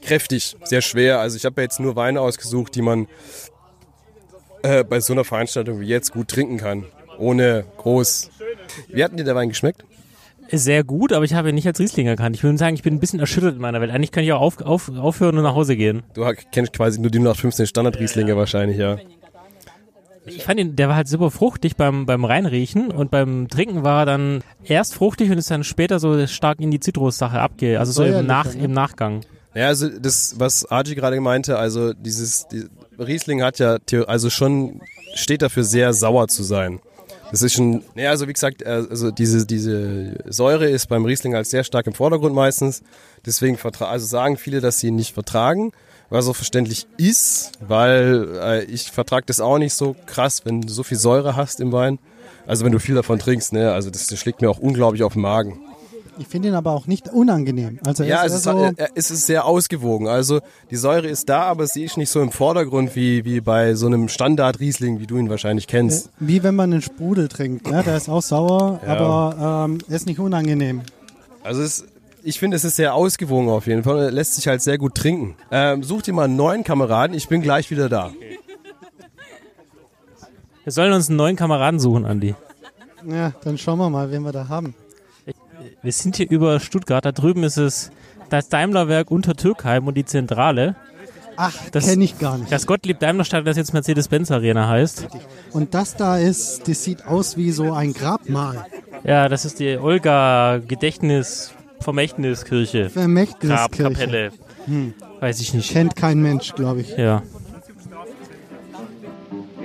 [0.01, 1.19] kräftig, sehr schwer.
[1.19, 3.07] Also ich habe ja jetzt nur Weine ausgesucht, die man
[4.63, 6.85] äh, bei so einer Veranstaltung wie jetzt gut trinken kann.
[7.19, 8.31] Ohne groß.
[8.87, 9.85] Wie hat denn dir der Wein geschmeckt?
[10.51, 12.35] Sehr gut, aber ich habe ihn nicht als Riesling erkannt.
[12.35, 13.91] Ich würde sagen, ich bin ein bisschen erschüttert in meiner Welt.
[13.91, 16.03] Eigentlich könnte ich auch auf, auf, aufhören und nach Hause gehen.
[16.13, 18.97] Du kennst quasi nur die 0815 Standard-Rieslinge wahrscheinlich, ja.
[20.27, 24.01] Ich fand ihn, der war halt super fruchtig beim, beim Reinriechen und beim Trinken war
[24.01, 27.91] er dann erst fruchtig und ist dann später so stark in die Zitrussache abge, also
[27.91, 29.21] so im, Säuerlich, Nach, im Nachgang.
[29.53, 32.65] Ja, also das, was Arji gerade meinte, also dieses die,
[32.97, 33.77] Riesling hat ja
[34.07, 34.81] also schon
[35.13, 36.79] steht dafür sehr sauer zu sein.
[37.31, 41.35] Das ist schon, naja, also wie gesagt, äh, also diese diese Säure ist beim Riesling
[41.35, 42.83] als sehr stark im Vordergrund meistens.
[43.25, 45.71] Deswegen vertra also sagen viele, dass sie ihn nicht vertragen,
[46.09, 50.69] was auch verständlich ist, weil äh, ich vertrage das auch nicht so krass, wenn du
[50.71, 51.99] so viel Säure hast im Wein.
[52.47, 55.13] Also wenn du viel davon trinkst, ne, also das, das schlägt mir auch unglaublich auf
[55.13, 55.59] den Magen.
[56.17, 57.79] Ich finde ihn aber auch nicht unangenehm.
[57.85, 60.07] Also er Ja, ist es ist, so, äh, äh, es ist sehr ausgewogen.
[60.07, 60.39] Also
[60.71, 63.85] die Säure ist da, aber sie ist nicht so im Vordergrund wie, wie bei so
[63.87, 66.09] einem Standard-Riesling, wie du ihn wahrscheinlich kennst.
[66.19, 67.67] wie wenn man einen Sprudel trinkt.
[67.69, 67.83] Ne?
[67.83, 68.95] Der ist auch sauer, Ja.
[68.97, 70.81] aber ähm, er ist nicht unangenehm.
[71.43, 71.85] Also es,
[72.23, 73.95] ich finde, es ist sehr ausgewogen auf jeden Fall.
[73.95, 75.35] und er Lässt sich halt sehr gut trinken.
[75.51, 77.15] Ähm, such dir mal einen neuen Kameraden.
[77.15, 78.11] Ich bin gleich wieder da.
[80.63, 82.33] Wir sollen uns einen neuen Kameraden suchen, Andi.
[83.07, 84.73] Ja, dann schauen wir mal, wen wir da haben.
[85.85, 87.91] Wir sind hier über Stuttgart, da drüben ist es
[88.29, 90.75] das Daimlerwerk unter Türkheim und die Zentrale.
[91.37, 92.51] Ach, Das- kenne ich gar nicht.
[92.51, 95.07] Das Gottlieb Daimler Stadt, das jetzt Mercedes-Benz Arena heißt.
[95.51, 98.65] Und das da ist, das sieht aus wie so ein Grabmal.
[99.03, 102.89] Ja, das ist die Olga Gedächtnis Vermächtniskirche.
[102.89, 103.83] Vermächtniskirche.
[103.83, 104.31] Grabkapelle.
[104.65, 104.95] Hm.
[105.19, 105.69] Weiß ich nicht.
[105.71, 106.97] Kennt kein Mensch, glaube ich.
[106.97, 107.21] Ja.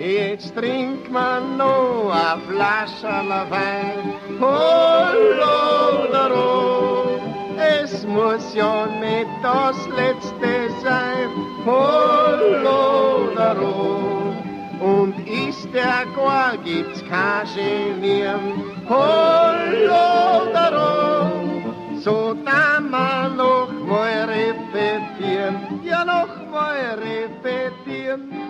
[0.00, 7.20] Jetzt trinkt man noch a Flascherl Wein, Hallo darum.
[7.58, 11.28] Es muss ja nicht das Letzte sein,
[11.66, 14.38] Hallo darum.
[14.80, 21.74] Und ist der gar, gibt's kein Genieren, Hallo darum.
[22.00, 28.49] So da man noch mal repetieren, ja noch mal repetieren.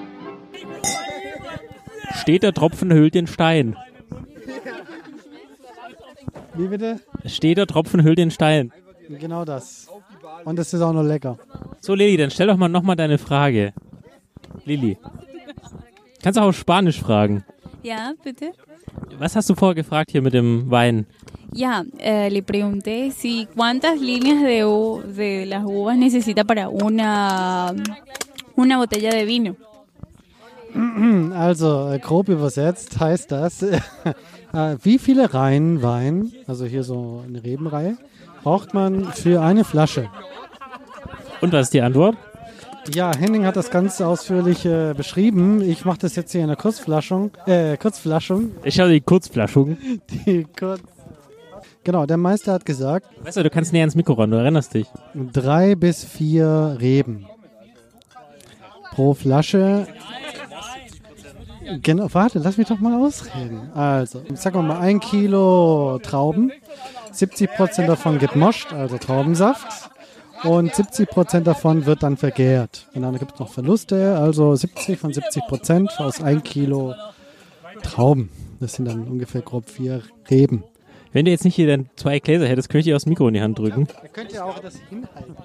[2.20, 3.76] Steht der Tropfen hüllt den Stein.
[6.54, 7.00] Wie bitte?
[7.24, 8.72] Steht der Tropfen hüllt den Stein.
[9.08, 9.88] Genau das.
[10.44, 11.38] Und es ist auch noch lecker.
[11.80, 13.72] So, Lili, dann stell doch mal nochmal deine Frage.
[14.64, 14.98] Lili.
[16.22, 17.44] Kannst auch auf Spanisch fragen.
[17.82, 18.52] Ja, bitte.
[19.18, 21.06] Was hast du vorher gefragt hier mit dem Wein?
[21.52, 24.64] Ya, eh, le pregunté si cuántas líneas de,
[25.16, 27.74] de las uvas necesita para una,
[28.54, 29.56] una botella de vino.
[31.34, 33.78] Also, äh, grob übersetzt heißt das, äh,
[34.82, 37.96] wie viele Reihen Wein, also hier so eine Rebenreihe,
[38.42, 40.08] braucht man für eine Flasche?
[41.40, 42.16] Und was ist die Antwort?
[42.94, 45.60] Ja, Henning hat das ganz ausführlich äh, beschrieben.
[45.62, 47.30] Ich mache das jetzt hier in der Kurzflaschung.
[47.46, 48.52] Äh, Kurzflaschung.
[48.64, 49.76] Ich habe die Kurzflaschung.
[50.26, 50.80] Die Kurz
[51.84, 54.74] genau, der Meister hat gesagt, Weißt du, du kannst näher ins Mikro ran, du erinnerst
[54.74, 54.86] dich.
[55.14, 57.26] drei bis vier Reben
[58.92, 59.86] pro Flasche.
[61.82, 63.70] Genau, warte, lass mich doch mal ausreden.
[63.74, 66.52] Also, sagen wir mal, ein Kilo Trauben,
[67.12, 69.90] 70% davon gibt Moscht, also Traubensaft.
[70.42, 72.86] Und 70% davon wird dann vergärt.
[72.94, 76.94] Und dann gibt es noch Verluste, also 70 von 70% aus ein Kilo
[77.82, 78.30] Trauben.
[78.58, 80.64] Das sind dann ungefähr grob vier Reben.
[81.12, 83.34] Wenn du jetzt nicht hier dann zwei Gläser hättest, könnte ich dir das Mikro in
[83.34, 83.88] die Hand drücken.
[84.02, 85.36] Ihr könnt ja auch das hinhalten.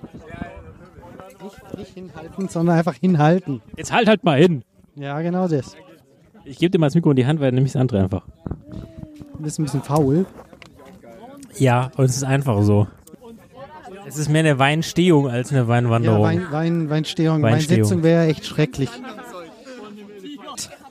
[1.44, 3.62] Nicht, nicht hinhalten, sondern einfach hinhalten.
[3.76, 4.64] Jetzt halt halt mal hin.
[4.96, 5.76] Ja, genau das.
[6.46, 8.02] Ich gebe dir mal das Mikro in die Hand, weil dann nehme ich das andere
[8.02, 8.24] einfach.
[9.40, 10.26] Das ist ein bisschen faul.
[11.58, 12.88] Ja, und es ist einfach so.
[14.08, 16.22] Es ist mehr eine Weinstehung als eine Ja, Weinwanderung.
[16.24, 17.80] Wein, Wein, Weinstehung, Weinstehung.
[17.82, 18.90] Weinsitzung wäre echt schrecklich.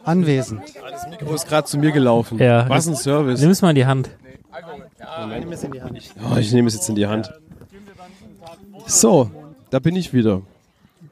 [0.05, 0.62] Anwesend.
[0.90, 2.38] Das Mikro ist gerade zu mir gelaufen.
[2.38, 2.69] Ja.
[2.69, 3.40] Was ein Service.
[3.40, 4.11] Nimm es mal in die Hand.
[6.33, 7.33] Oh, ich nehme es jetzt in die Hand.
[8.87, 9.31] So,
[9.71, 10.43] da bin ich wieder.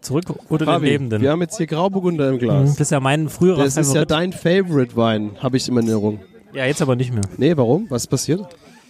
[0.02, 1.22] Zurück den Fabi, Lebenden.
[1.22, 2.70] Wir haben jetzt hier Grauburgunder im Mhm, Glas.
[2.72, 4.10] Das ist ja mein früherer Das ist ja Favorit.
[4.10, 6.20] dein Favorite-Wein, habe ich in Erinnerung.
[6.52, 7.22] Ja, jetzt aber nicht mehr.
[7.38, 7.86] Nee, warum?
[7.88, 8.44] Was ist passiert?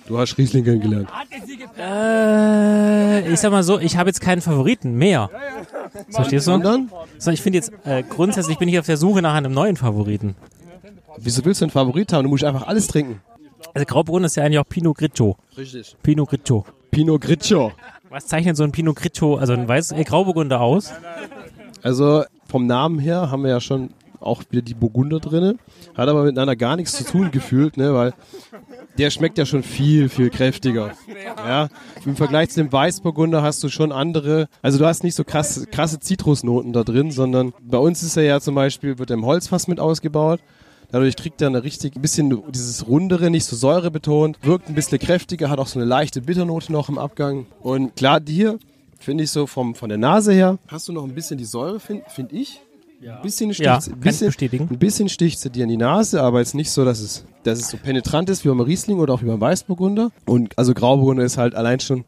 [0.09, 1.09] Du hast Riesling kennengelernt.
[1.79, 5.31] Äh, ich sag mal so, ich habe jetzt keinen Favoriten mehr.
[6.11, 6.51] Verstehst du?
[6.53, 6.91] Sondern?
[7.19, 10.35] So, ich finde jetzt, äh, grundsätzlich bin ich auf der Suche nach einem neuen Favoriten.
[11.19, 12.25] Wieso willst du einen Favorit haben?
[12.25, 13.21] Du musst einfach alles trinken.
[13.75, 15.37] Also Grauburgunder ist ja eigentlich auch Pinot Grigio.
[15.57, 15.97] Richtig.
[16.03, 16.65] Pinot Grigio.
[16.91, 17.73] Pinot Grigio.
[18.13, 20.93] Was zeichnet so ein Pinot Grigio, also ein weiß äh, Grauburgunder aus?
[21.83, 23.89] Also vom Namen her haben wir ja schon
[24.21, 25.57] auch wieder die Burgunder drinne.
[25.95, 28.13] Hat aber miteinander gar nichts zu tun gefühlt, ne, weil
[28.99, 30.93] der schmeckt ja schon viel, viel kräftiger.
[31.39, 31.71] Ja,
[32.05, 35.67] im Vergleich zu dem Weißburgunder hast du schon andere, also du hast nicht so krasse,
[35.67, 39.25] krasse Zitrusnoten da drin, sondern bei uns ist er ja zum Beispiel, wird er im
[39.25, 40.41] Holzfass mit ausgebaut.
[40.93, 44.99] Dadurch kriegt er eine richtig, ein bisschen dieses rundere, nicht so säurebetont, wirkt ein bisschen
[44.99, 47.47] kräftiger, hat auch so eine leichte Bitternote noch im Abgang.
[47.63, 48.59] Und klar, hier
[49.01, 51.81] finde ich so vom, von der Nase her, hast du noch ein bisschen die Säure,
[51.81, 52.61] finde find ich.
[53.05, 54.69] Ein bisschen sticht, Ja, ein bisschen, bestätigen.
[54.71, 57.59] ein bisschen sticht sie dir in die Nase, aber jetzt nicht so, dass es, dass
[57.59, 60.13] es so penetrant ist wie beim Riesling oder auch wie beim Weißburgunder.
[60.25, 62.05] Und also Grauburgunder ist halt allein schon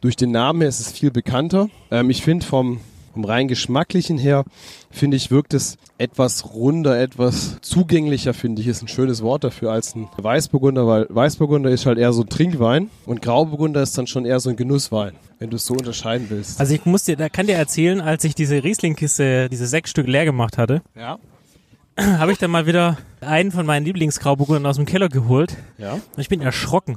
[0.00, 1.68] durch den Namen her ist es viel bekannter.
[1.90, 2.80] Ähm, ich finde vom,
[3.12, 4.44] vom rein geschmacklichen her,
[4.90, 9.72] finde ich, wirkt es etwas runder, etwas zugänglicher, finde ich, ist ein schönes Wort dafür
[9.72, 14.06] als ein Weißburgunder, weil Weißburgunder ist halt eher so ein Trinkwein und Grauburgunder ist dann
[14.06, 16.58] schon eher so ein Genusswein, wenn du es so unterscheiden willst.
[16.60, 20.06] Also ich muss dir, da kann dir erzählen, als ich diese Riesling-Kiste, diese sechs Stück
[20.06, 21.18] leer gemacht hatte, Ja.
[21.98, 25.54] habe ich dann mal wieder einen von meinen Lieblingsgrauburgundern aus dem Keller geholt.
[25.76, 25.92] Ja.
[25.92, 26.96] Und ich bin erschrocken,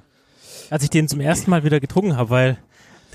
[0.70, 2.58] als ich den zum ersten Mal wieder getrunken habe, weil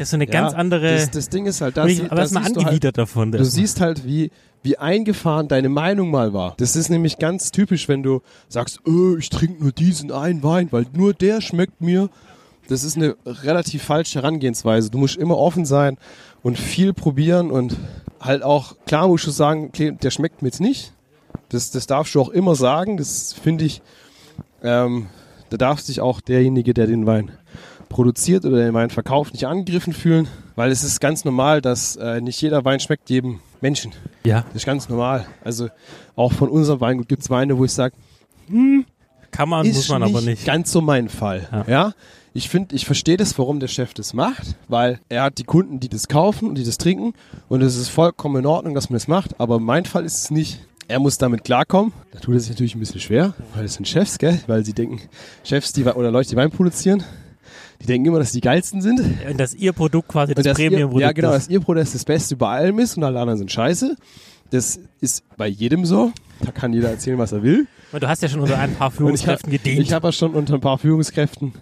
[0.01, 0.95] das ist so eine Ja, ganz andere.
[0.95, 2.85] Das, das Ding ist halt, da Und ich sie- war da erstmal siehst du angewidert
[2.97, 3.33] halt, davon.
[3.33, 4.31] Du siehst halt, wie,
[4.63, 6.55] wie eingefahren deine Meinung mal war.
[6.57, 10.69] Das ist nämlich ganz typisch, wenn du sagst, öh, ich trinke nur diesen einen Wein,
[10.71, 12.09] weil nur der schmeckt mir.
[12.69, 14.91] Das ist eine relativ falsche Herangehensweise.
[14.91, 15.99] Du musst immer offen sein
[16.43, 17.77] und viel probieren und
[18.21, 20.93] halt auch, klar musst du sagen, der schmeckt mir jetzt nicht.
[21.51, 22.97] Das, das darfst du auch immer sagen.
[22.97, 23.83] Das finde ich,
[24.63, 25.09] ähm,
[25.51, 27.33] da darf sich auch derjenige, der den Wein
[27.91, 32.23] produziert oder den Wein verkauft, nicht angegriffen fühlen, weil es ist ganz normal, dass äh,
[32.23, 33.93] nicht jeder Wein schmeckt jedem Menschen.
[34.25, 34.45] Ja.
[34.47, 35.27] Das ist ganz normal.
[35.45, 35.69] Also
[36.17, 37.95] auch von unserem Weingut gibt es Weine, wo ich sage,
[38.47, 38.87] hm,
[39.31, 40.47] kann man, muss man aber nicht.
[40.47, 41.65] ganz so mein Fall.
[41.67, 41.93] Ja.
[42.33, 45.81] Ich finde, ich verstehe das, warum der Chef das macht, weil er hat die Kunden,
[45.81, 47.13] die das kaufen und die das trinken
[47.49, 50.31] und es ist vollkommen in Ordnung, dass man das macht, aber mein Fall ist es
[50.31, 50.61] nicht.
[50.87, 51.93] Er muss damit klarkommen.
[52.13, 54.41] Da tut es sich natürlich ein bisschen schwer, weil es sind Chefs, gell?
[54.47, 55.01] Weil sie denken,
[55.45, 57.05] Chefs, die oder Leute, die Wein produzieren,
[57.81, 59.01] die denken immer, dass die geilsten sind.
[59.29, 61.47] Und dass ihr Produkt quasi das Premium-Produkt Ja, genau, ist.
[61.47, 63.97] dass ihr Produkt das Beste über allem ist und alle anderen sind scheiße.
[64.51, 66.13] Das ist bei jedem so.
[66.41, 67.67] Da kann jeder erzählen, was er will.
[67.93, 69.81] Und du hast ja schon unter ein paar Führungskräften gedient.
[69.81, 71.53] Ich habe ja schon unter ein paar Führungskräften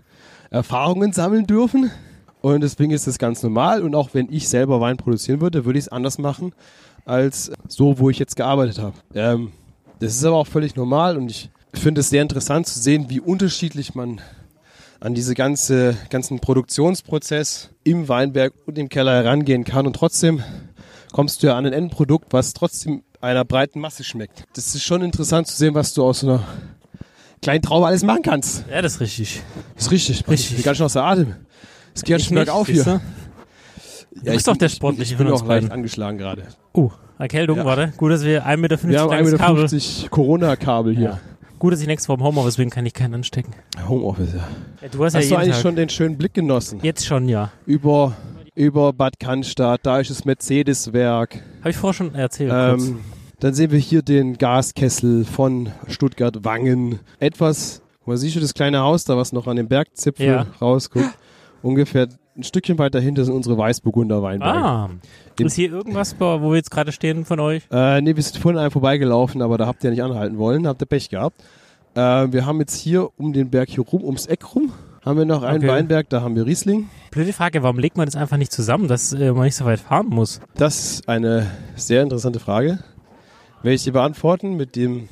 [0.51, 1.91] Erfahrungen sammeln dürfen.
[2.41, 3.83] Und deswegen ist das ganz normal.
[3.83, 6.53] Und auch wenn ich selber Wein produzieren würde, würde ich es anders machen,
[7.05, 8.95] als so, wo ich jetzt gearbeitet habe.
[9.15, 9.53] Ähm,
[10.01, 13.21] das ist aber auch völlig normal und ich finde es sehr interessant zu sehen, wie
[13.21, 14.21] unterschiedlich man
[15.01, 19.87] an diese ganze, ganzen Produktionsprozess im Weinberg und im Keller herangehen kann.
[19.87, 20.43] Und trotzdem
[21.13, 24.45] kommst du ja an ein Endprodukt, was trotzdem einer breiten Masse schmeckt.
[24.55, 26.43] Das ist schon interessant zu sehen, was du aus so einer
[27.43, 28.65] kleinen Traube alles machen kannst.
[28.71, 29.43] Ja, das ist richtig.
[29.75, 30.29] Das ist richtig.
[30.29, 30.51] Richtig.
[30.51, 31.35] Ich bin ganz schön außer Atem.
[31.95, 32.85] Es geht ganz Ich schön bergauf hier.
[32.85, 33.01] du?
[34.15, 35.73] Du bist doch der Sportliche Ich bin von uns auch leicht beiden.
[35.73, 36.43] angeschlagen gerade.
[36.75, 37.65] Uh, Erkältung, Ja.
[37.65, 37.93] warte.
[37.97, 39.65] Gut, dass wir 1,50 Meter Wir haben langes Kabel.
[39.65, 41.05] 1,50 Meter Corona-Kabel hier.
[41.05, 41.21] Ja.
[41.59, 43.53] Gut, dass ich nächstes Mal im Homeoffice bin, kann ich keinen anstecken.
[43.89, 44.49] Homeoffice, ja.
[44.83, 45.63] Ja, du hast, Hast ja du eigentlich Tag.
[45.63, 46.79] schon den schönen Blick genossen?
[46.83, 47.51] Jetzt schon, ja.
[47.67, 48.17] Über,
[48.55, 51.43] über Bad Cannstatt, da ist das Mercedes-Werk.
[51.61, 52.53] Habe ich vorher schon erzählt.
[52.55, 53.01] Ähm,
[53.41, 57.01] dann sehen wir hier den Gaskessel von Stuttgart-Wangen.
[57.19, 60.47] Etwas, wo siehst du das kleine Haus da, was noch an dem Bergzipfel Ja.
[60.61, 61.11] rausguckt?
[61.63, 64.59] Ungefähr ein Stückchen weiter hinter sind unsere Weißburgunder Weinberge.
[64.59, 64.91] Ah,
[65.39, 67.65] Im- ist hier irgendwas, wo wir jetzt gerade stehen von euch?
[67.73, 70.81] Äh, nee, wir sind vorhin einem vorbeigelaufen, aber da habt ihr nicht anhalten wollen, habt
[70.81, 71.43] ihr Pech gehabt.
[71.95, 72.01] Äh,
[72.33, 74.73] wir haben jetzt hier um den Berg hier rum, ums Eck rum,
[75.05, 75.69] haben wir noch einen Okay.
[75.69, 76.89] Weinberg, da haben wir Riesling.
[77.11, 79.81] Blöde Frage, warum legt man das einfach nicht zusammen, dass äh, man nicht so weit
[79.81, 80.41] fahren muss?
[80.55, 82.79] Das ist eine sehr interessante Frage.
[83.63, 85.09] Werde ich dir beantworten mit dem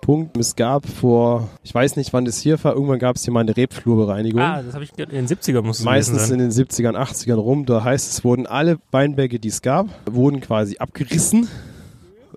[0.00, 3.32] Punkt, es gab vor, ich weiß nicht, wann das hier war, irgendwann gab es hier
[3.32, 4.40] mal eine Rebflurbereinigung.
[4.40, 7.66] Ah, das habe ich in den 70er muss Meistens in den 70ern, 80ern rum.
[7.66, 11.48] Da heißt es, wurden alle Weinberge, die es gab, wurden quasi abgerissen.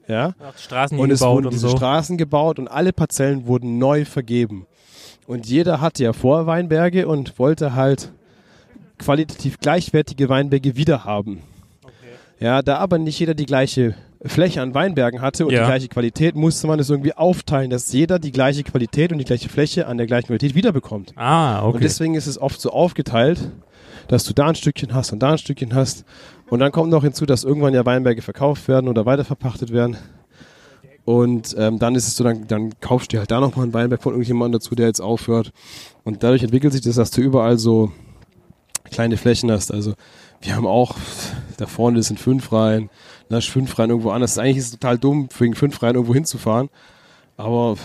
[0.07, 0.33] Ja.
[0.57, 1.77] Straßen und es wurden und diese so.
[1.77, 4.65] Straßen gebaut und alle Parzellen wurden neu vergeben.
[5.25, 8.11] Und jeder hatte ja vor Weinberge und wollte halt
[8.97, 11.41] qualitativ gleichwertige Weinberge wiederhaben.
[12.39, 15.61] Ja, da aber nicht jeder die gleiche Fläche an Weinbergen hatte und Ja.
[15.61, 19.25] die gleiche Qualität, musste man es irgendwie aufteilen, dass jeder die gleiche Qualität und die
[19.25, 21.13] gleiche Fläche an der gleichen Qualität wiederbekommt.
[21.15, 21.75] Ah, okay.
[21.75, 23.51] Und deswegen ist es oft so aufgeteilt,
[24.07, 26.05] dass du da ein Stückchen hast und da ein Stückchen hast.
[26.49, 29.97] Und dann kommt noch hinzu, dass irgendwann ja Weinberge verkauft werden oder weiterverpachtet werden.
[31.03, 34.03] Und ähm, dann ist es so, dann, dann kaufst du halt da nochmal einen Weinberg
[34.03, 35.51] von irgendjemandem dazu, der jetzt aufhört.
[36.03, 37.91] Und dadurch entwickelt sich das, dass du überall so
[38.91, 39.71] kleine Flächen hast.
[39.73, 39.93] Also
[40.41, 40.95] wir haben auch,
[41.57, 42.89] da vorne sind fünf Reihen,
[43.31, 44.37] da ist fünf Reihen irgendwo anders.
[44.37, 46.69] Eigentlich ist es total dumm, wegen fünf Reihen irgendwo hinzufahren.
[47.37, 47.75] Aber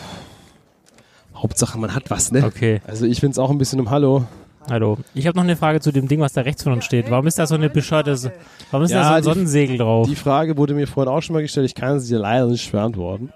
[1.35, 2.45] Hauptsache, man hat was, ne?
[2.45, 2.81] Okay.
[2.87, 4.25] Also ich find's auch ein bisschen im Hallo.
[4.69, 4.99] Hallo.
[5.15, 7.09] Ich habe noch eine Frage zu dem Ding, was da rechts von uns steht.
[7.09, 8.33] Warum ist da so eine bescheuerte,
[8.73, 10.09] warum ist da so ein Sonnensegel drauf?
[10.09, 12.73] Die Frage wurde mir vorhin auch schon mal gestellt, ich kann sie dir leider nicht
[12.73, 13.31] beantworten.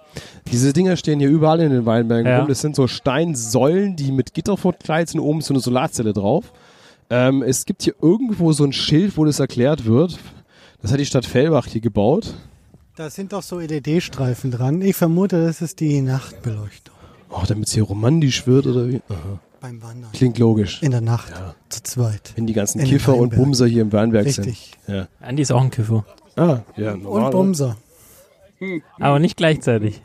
[0.50, 2.40] Diese Dinger stehen hier überall in den Weinbergen Ja.
[2.40, 2.48] rum.
[2.48, 6.52] Das sind so Steinsäulen, die mit Gitter verkleidet sind, oben ist so eine Solarzelle drauf.
[7.10, 10.18] Ähm, es gibt hier irgendwo so ein Schild, wo das erklärt wird.
[10.82, 12.34] Das hat die Stadt Fellbach hier gebaut.
[12.96, 14.82] Da sind doch so LED-Streifen dran.
[14.82, 16.94] Ich vermute, das ist die Nachtbeleuchtung.
[17.30, 19.00] Oh, damit es hier romantisch wird oder wie?
[19.08, 19.40] Aha.
[19.60, 20.10] Beim Wandern.
[20.12, 20.82] Klingt logisch.
[20.82, 21.32] In der Nacht.
[21.68, 22.32] Zu zweit.
[22.34, 23.34] Wenn die ganzen In Kiffer und.
[23.34, 24.76] Bumser hier im Weinberg Richtig.
[24.86, 24.96] sind.
[24.96, 25.08] Ja.
[25.20, 26.04] Andi ist auch ein Kiffer.
[26.36, 27.24] Ah, ja, normal.
[27.26, 27.76] Und Bumser.
[28.98, 30.02] Aber nicht gleichzeitig.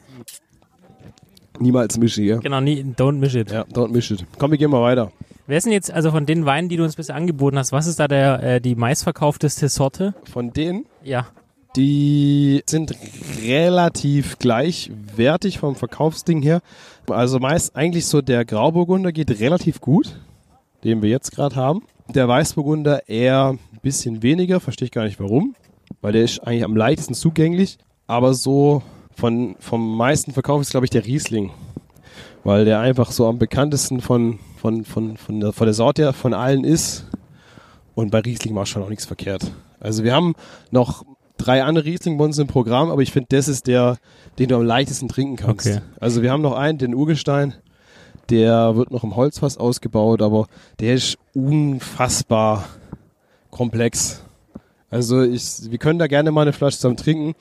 [1.60, 2.38] Niemals mischen hier.
[2.40, 3.50] Genau, nie, don't miss it.
[3.50, 4.26] Ja, don't miss it.
[4.38, 5.12] Komm, wir gehen mal weiter.
[5.48, 7.86] Wer ist denn jetzt, also von den Weinen, die du uns bisher angeboten hast, was
[7.86, 10.16] ist da der, äh, die meistverkaufteste Sorte?
[10.32, 10.86] Von denen?
[11.04, 11.28] Ja.
[11.76, 12.94] Die sind
[13.44, 16.62] relativ gleichwertig vom Verkaufsding her.
[17.08, 20.20] Also meist eigentlich so der Grauburgunder geht relativ gut,
[20.84, 21.84] den wir jetzt gerade haben.
[22.10, 25.56] Der Weißburgunder eher ein bisschen weniger, verstehe ich gar nicht warum,
[26.02, 27.78] weil der ist eigentlich am leichtesten zugänglich.
[28.08, 28.82] Aber so
[29.16, 31.52] von, vom meisten Verkauf ist, glaube ich, der Riesling.
[32.46, 36.14] Weil der einfach so am bekanntesten von, von, von, von, der, von der Sorte her
[36.14, 37.06] von allen ist.
[37.96, 39.52] Und bei Riesling macht schon auch nichts verkehrt.
[39.80, 40.36] Also wir haben
[40.70, 41.04] noch
[41.38, 43.98] drei andere Riesling bei uns im Programm, aber ich finde, das ist der,
[44.38, 45.66] den du am leichtesten trinken kannst.
[45.66, 45.82] Okay.
[46.00, 47.56] Also wir haben noch einen, den Urgestein,
[48.30, 50.46] der wird noch im Holzfass ausgebaut, aber
[50.80, 52.66] der ist unfassbar
[53.50, 54.22] komplex.
[54.92, 57.34] Also ich, wir können da gerne mal eine Flasche zusammen trinken,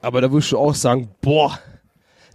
[0.00, 1.58] aber da würdest du auch sagen, boah,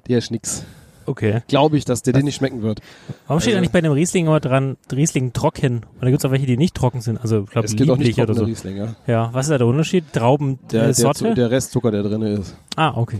[0.07, 0.65] der ist nix.
[1.09, 1.41] Okay.
[1.47, 2.81] Glaube ich, dass der dir nicht schmecken wird.
[3.27, 5.77] Warum steht Also- eigentlich bei dem Riesling immer dran, Riesling trocken?
[5.77, 7.17] Und da gibt es auch welche, die nicht trocken sind.
[7.19, 8.41] Also, ich glaube, Es gibt auch nicht oder so.
[8.41, 8.95] trockene Riesling, ja.
[9.07, 10.05] Ja, was ist da der Unterschied?
[10.13, 11.33] Trauben, Der, äh, der, Sorte?
[11.33, 12.55] Der Restzucker, der drin ist.
[12.75, 13.19] ah, okay.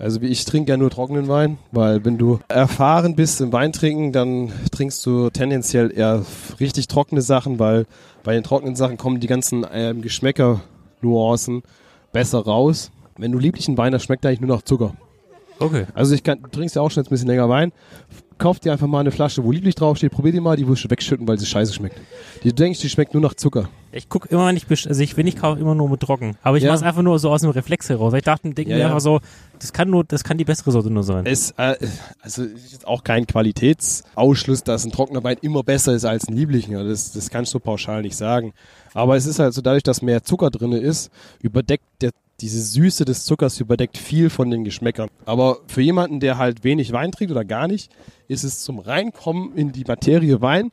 [0.00, 4.52] Also ich trinke ja nur trockenen Wein, weil wenn du erfahren bist im Weintrinken, dann
[4.70, 6.24] trinkst du tendenziell eher
[6.60, 7.84] richtig trockene Sachen, weil
[8.22, 11.62] bei den trockenen Sachen kommen die ganzen ähm, Geschmäcker-Nuancen
[12.12, 12.90] besser raus.
[13.16, 14.94] Wenn du lieblichen Wein hast, schmeckt eigentlich nur noch Zucker.
[15.60, 15.86] Okay.
[15.94, 17.72] Also ich kann, du trinkst ja auch schon jetzt ein bisschen länger Wein.
[18.38, 20.90] Kauf dir einfach mal eine Flasche, wo lieblich draufsteht, probier die mal, die wirst du
[20.90, 21.96] wegschütten, weil sie scheiße schmeckt.
[22.44, 23.68] Die, denkst, die schmeckt nur nach Zucker.
[23.90, 26.36] Ich guck immer, wenn ich, also ich, wenn ich kaufe, immer nur mit trocken.
[26.42, 26.70] Aber ich Ja.
[26.70, 28.12] mach's einfach nur so aus dem Reflex heraus.
[28.14, 28.86] Ich dachte, denke Ja, mir ja.
[28.88, 29.18] einfach so,
[29.58, 31.26] das kann nur, das kann die bessere Sorte nur sein.
[31.26, 31.74] Es, äh,
[32.20, 36.34] also ist jetzt auch kein Qualitätsausschluss, dass ein trockener Wein immer besser ist als ein
[36.36, 36.72] lieblichen.
[36.74, 38.52] Ja, Das, das kannst du pauschal nicht sagen.
[38.94, 41.10] Aber es ist halt so, dadurch, dass mehr Zucker drin ist,
[41.42, 45.08] überdeckt der, diese Süße des Zuckers überdeckt viel von den Geschmäckern.
[45.24, 47.90] Aber für jemanden, der halt wenig Wein trinkt oder gar nicht,
[48.28, 50.70] ist es zum Reinkommen in die Materie Wein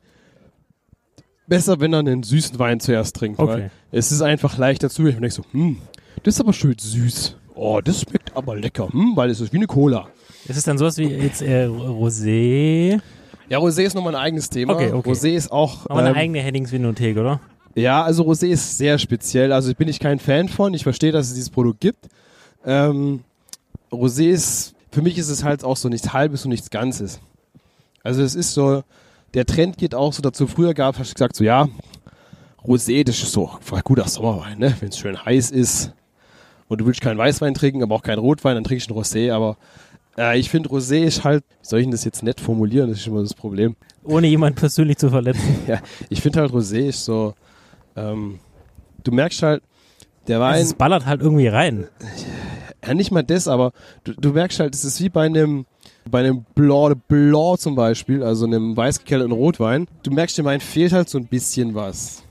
[1.46, 3.38] besser, wenn er einen süßen Wein zuerst trinkt.
[3.38, 3.52] Okay.
[3.52, 5.06] Weil es ist einfach leichter zu.
[5.06, 5.78] Ich denke so, hm,
[6.22, 7.36] das ist aber schön süß.
[7.54, 8.88] Oh, das schmeckt aber lecker.
[8.92, 10.08] Hm, weil es ist wie eine Cola.
[10.46, 13.00] Ist es dann sowas wie jetzt äh, Rosé?
[13.48, 14.74] Ja, Rosé ist nochmal ein eigenes Thema.
[14.74, 15.10] Okay, okay.
[15.10, 15.86] Rosé ist auch.
[15.86, 17.40] Aber eine ähm, eigene Headings-Vinothek, oder?
[17.76, 19.52] Ja, also Rosé ist sehr speziell.
[19.52, 20.72] Also bin ich kein Fan von.
[20.72, 22.08] Ich verstehe, dass es dieses Produkt gibt.
[22.64, 23.20] Ähm,
[23.92, 27.20] Rosé ist, für mich ist es halt auch so nichts Halbes und nichts Ganzes.
[28.02, 28.82] Also es ist so,
[29.34, 30.46] der Trend geht auch so dazu.
[30.46, 31.68] Früher gab es gesagt so, ja,
[32.64, 34.74] Rosé, das ist so ein guter Sommerwein, ne?
[34.80, 35.92] Wenn es schön heiß ist
[36.68, 39.30] und du willst keinen Weißwein trinken, aber auch keinen Rotwein, dann trinkst du einen Rosé.
[39.32, 39.58] Aber
[40.16, 42.88] äh, ich finde Rosé ist halt, wie soll ich denn das jetzt nett formulieren?
[42.88, 43.76] Das ist immer das Problem.
[44.02, 45.58] Ohne jemanden persönlich zu verletzen.
[45.66, 47.34] Ja, ich finde halt Rosé ist so,
[47.96, 48.38] ähm,
[49.04, 49.62] du merkst halt,
[50.28, 50.60] der Wein.
[50.60, 51.86] Es ballert halt irgendwie rein.
[52.86, 53.72] Ja, nicht mal das, aber
[54.04, 55.66] du, du merkst halt, es ist wie bei einem,
[56.08, 59.88] bei einem Blanc de Blanc zum Beispiel, also einem weißgekelterten Rotwein.
[60.02, 62.22] Du merkst, dem Wein fehlt halt so ein bisschen was.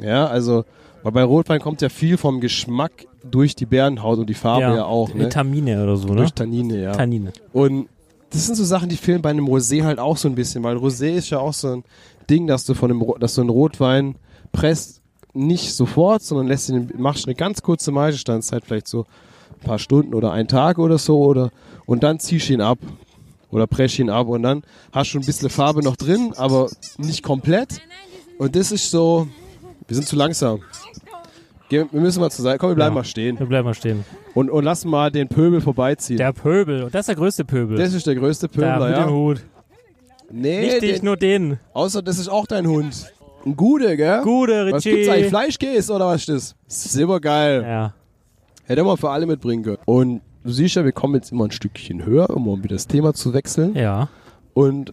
[0.00, 0.64] Ja, also,
[1.02, 4.84] weil bei Rotwein kommt ja viel vom Geschmack durch die Beerenhaut und die Farbe ja,
[4.84, 5.12] auch.
[5.12, 5.26] Ne?
[5.26, 6.16] Vitamine oder so, ne?
[6.16, 6.92] Durch Tannine, ja.
[6.92, 7.32] Tannine.
[7.52, 7.88] Und
[8.30, 10.76] das sind so Sachen, die fehlen bei einem Rosé halt auch so ein bisschen, weil
[10.76, 11.84] Rosé ist ja auch so ein
[12.28, 14.14] Ding, dass du von einem, dass du einen Rotwein
[14.52, 14.99] presst,
[15.32, 19.06] nicht sofort, sondern lässt ihn, machst eine ganz kurze Maischestandzeit, vielleicht so
[19.60, 21.50] ein paar Stunden oder einen Tag oder so, oder,
[21.86, 22.78] und dann ziehst du ihn ab.
[23.52, 24.62] Oder presch ihn ab und dann
[24.92, 27.80] hast du ein bisschen Farbe noch drin, aber nicht komplett.
[28.38, 29.26] Und das ist so,
[29.88, 30.60] wir sind zu langsam.
[31.68, 32.58] Wir müssen mal zur Seite.
[32.58, 33.38] Komm, wir bleiben Ja, mal stehen.
[33.40, 34.04] Wir bleiben mal stehen.
[34.34, 36.18] Und, und lassen mal den Pöbel vorbeiziehen.
[36.18, 36.84] Der Pöbel.
[36.84, 37.76] Und das ist der größte Pöbel.
[37.76, 39.04] Das ist der größte Da, Pöbler, mit ja.
[39.06, 39.42] dem Hut.
[40.30, 41.58] Nee, Nicht dich, den, nur den.
[41.72, 43.12] außer das ist auch dein Hund.
[43.44, 44.20] Ein Gude, gell?
[44.22, 44.74] Gude, Richie.
[44.74, 45.28] Was gibt's eigentlich?
[45.28, 46.54] Fleischkäse oder was ist das?
[46.92, 47.62] Silbergeil.
[47.62, 47.94] Ja.
[48.66, 49.78] Hätte man für alle mitbringen können.
[49.86, 52.86] Und du siehst ja, wir kommen jetzt immer ein Stückchen höher, um mal wieder das
[52.86, 53.74] Thema zu wechseln.
[53.74, 54.08] Ja.
[54.54, 54.92] Und äh,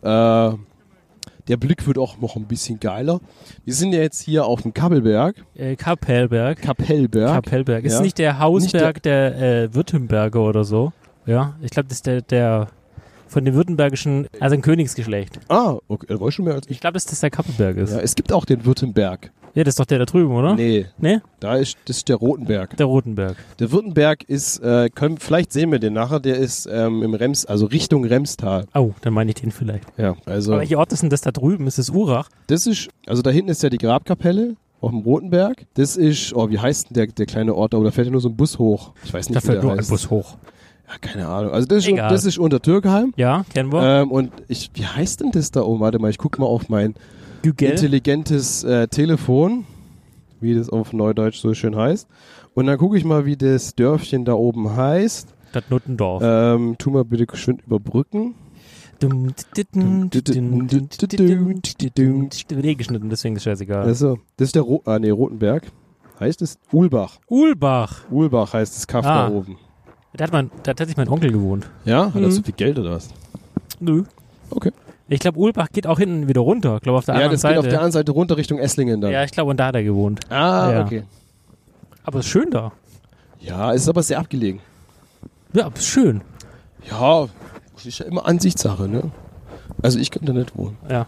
[1.47, 3.19] der Blick wird auch noch ein bisschen geiler.
[3.65, 5.35] Wir sind ja jetzt hier auf dem Kappelberg.
[5.55, 6.61] Äh, Kapellberg.
[6.61, 7.33] Kapellberg.
[7.33, 7.83] Kapellberg.
[7.85, 8.01] Ist Ja.
[8.01, 10.93] nicht der Hausberg der, äh, Württemberger oder so?
[11.25, 12.67] Ja, ich glaube, das ist der, der
[13.27, 15.39] von dem württembergischen, also ein Königsgeschlecht.
[15.49, 16.73] Ah, okay, da war ich schon mehr als ich.
[16.73, 17.91] Ich glaube, dass das der Kappenberg ist.
[17.91, 19.31] Ja, es gibt auch den Württemberg.
[19.53, 20.53] Ja, das ist doch der da drüben, oder?
[20.55, 20.85] Nee.
[20.99, 21.19] Nee?
[21.39, 22.77] Da ist, das ist der Rotenberg.
[22.77, 23.37] Der Rotenberg.
[23.57, 27.45] Der Württemberg ist, äh, können, vielleicht sehen wir den nachher, der ist ähm, im Rems,
[27.45, 28.65] also Richtung Remstal.
[28.75, 29.85] Oh, dann meine ich den vielleicht.
[29.97, 30.51] Ja, also.
[30.51, 31.65] Aber welcher Ort ist denn das da drüben?
[31.65, 32.29] Ist das Urach?
[32.45, 35.65] Das ist, also da hinten ist ja die Grabkapelle auf dem Rotenberg.
[35.73, 37.79] Das ist, oh, wie heißt denn der, der kleine Ort da?
[37.79, 38.91] Da fährt ja nur so ein Bus hoch.
[39.03, 39.87] Ich weiß nicht, Da wie fährt der nur ein.
[39.87, 40.37] Bus hoch.
[40.87, 41.51] Ja, keine Ahnung.
[41.51, 42.09] Also das ist, Egal.
[42.09, 43.13] das ist unter Türkheim.
[43.17, 43.81] Ja, kennen wir.
[44.01, 45.81] Ähm, und ich, wie heißt denn das da oben?
[45.81, 46.95] Warte mal, ich guck mal auf mein
[47.43, 47.69] Google.
[47.71, 49.65] intelligentes äh, Telefon,
[50.39, 52.07] wie das auf Neudeutsch so schön heißt.
[52.53, 55.27] Und dann gucke ich mal, wie das Dörfchen da oben heißt.
[55.51, 56.23] Das Nuttendorf.
[56.25, 58.35] Ähm, tu mal bitte geschwind überbrücken.
[59.01, 59.09] Nee,
[62.75, 63.83] geschnitten, deswegen ist scheißegal.
[63.83, 65.63] Also, das ist der Ro ah, nee, Rotenberg.
[66.19, 67.19] Heißt es Ulbach.
[67.27, 68.05] Ulbach.
[68.09, 69.29] Ulbach heißt das Kaff Ah.
[69.29, 69.57] da oben.
[70.17, 71.67] Da hat, man, da hat sich mein Onkel gewohnt.
[71.85, 72.07] Ja?
[72.07, 72.31] Hat er Mhm.
[72.31, 73.09] so viel Geld oder was?
[73.79, 74.03] Nö.
[74.49, 74.71] Okay.
[75.09, 76.75] Ich glaube, Ulbach geht auch hinten wieder runter.
[76.77, 77.53] Ich glaube, auf der ja, anderen das Seite.
[77.55, 79.11] geht auf der anderen Seite runter Richtung Esslingen dann.
[79.11, 80.19] ja, ich glaube, und da hat er gewohnt.
[80.29, 80.85] Ah, Ja.
[80.85, 81.03] okay.
[82.03, 82.71] Aber ist schön da.
[83.39, 84.59] Ja, es ist aber sehr abgelegen.
[85.53, 86.21] Ja, aber ist schön.
[86.89, 87.27] Ja,
[87.75, 89.11] das ist ja immer Ansichtssache, ne?
[89.83, 90.77] Also ich könnte da nicht wohnen.
[90.89, 91.05] Ja.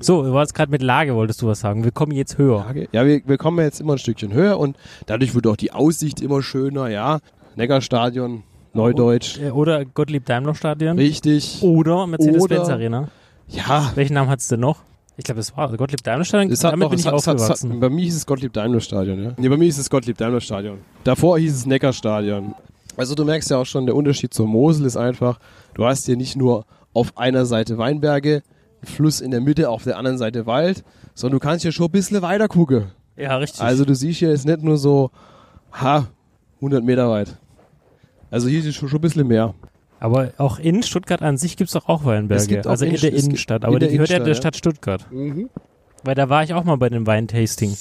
[0.00, 1.84] So, du warst gerade mit Lage, wolltest du was sagen.
[1.84, 2.66] Wir kommen jetzt höher.
[2.92, 4.76] Ja, wir, wir kommen jetzt immer ein Stückchen höher und
[5.06, 7.18] dadurch wird auch die Aussicht immer schöner, ja.
[7.56, 8.42] Neckarstadion,
[8.74, 9.38] Neudeutsch.
[9.38, 10.98] Äh, Oder Gottlieb-Daimler-Stadion.
[10.98, 11.58] Richtig.
[11.62, 13.08] Oder Mercedes-Benz Oder- Arena.
[13.48, 13.92] Ja.
[13.94, 14.80] Welchen Namen hat es denn noch?
[15.16, 16.54] Ich glaube, es war Gottlieb-Daimler-Stadion.
[16.54, 17.80] Damit noch, bin es ich hat, es hat, aufgewachsen.
[17.80, 19.32] bei mir hieß es Gottlieb-Daimler-Stadion, ja.
[19.36, 20.78] Nee, bei mir hieß es Gottlieb-Daimler-Stadion.
[21.02, 22.54] Davor hieß es Neckarstadion.
[22.96, 25.38] Also du merkst ja auch schon, der Unterschied zur Mosel ist einfach,
[25.74, 28.42] du hast hier nicht nur auf einer Seite Weinberge,
[28.82, 31.92] Fluss in der Mitte, auf der anderen Seite Wald, sondern du kannst hier schon ein
[31.92, 32.84] bisschen weiter gucken.
[33.16, 33.60] Ja, richtig.
[33.60, 35.10] Also du siehst hier jetzt nicht nur so,
[35.72, 36.06] ha,
[36.56, 37.36] 100 Meter weit.
[38.30, 39.54] Also hier ist schon, schon ein bisschen mehr.
[40.00, 42.60] Aber auch in Stuttgart an sich gibt es doch auch Weinberge.
[42.60, 43.62] Auch also in in- der Innenstadt.
[43.62, 44.34] in Aber der die gehört ja der ja.
[44.34, 45.06] Stadt Stuttgart.
[45.10, 45.48] Mhm.
[46.04, 47.76] Weil da war ich auch mal bei dem Weintasting.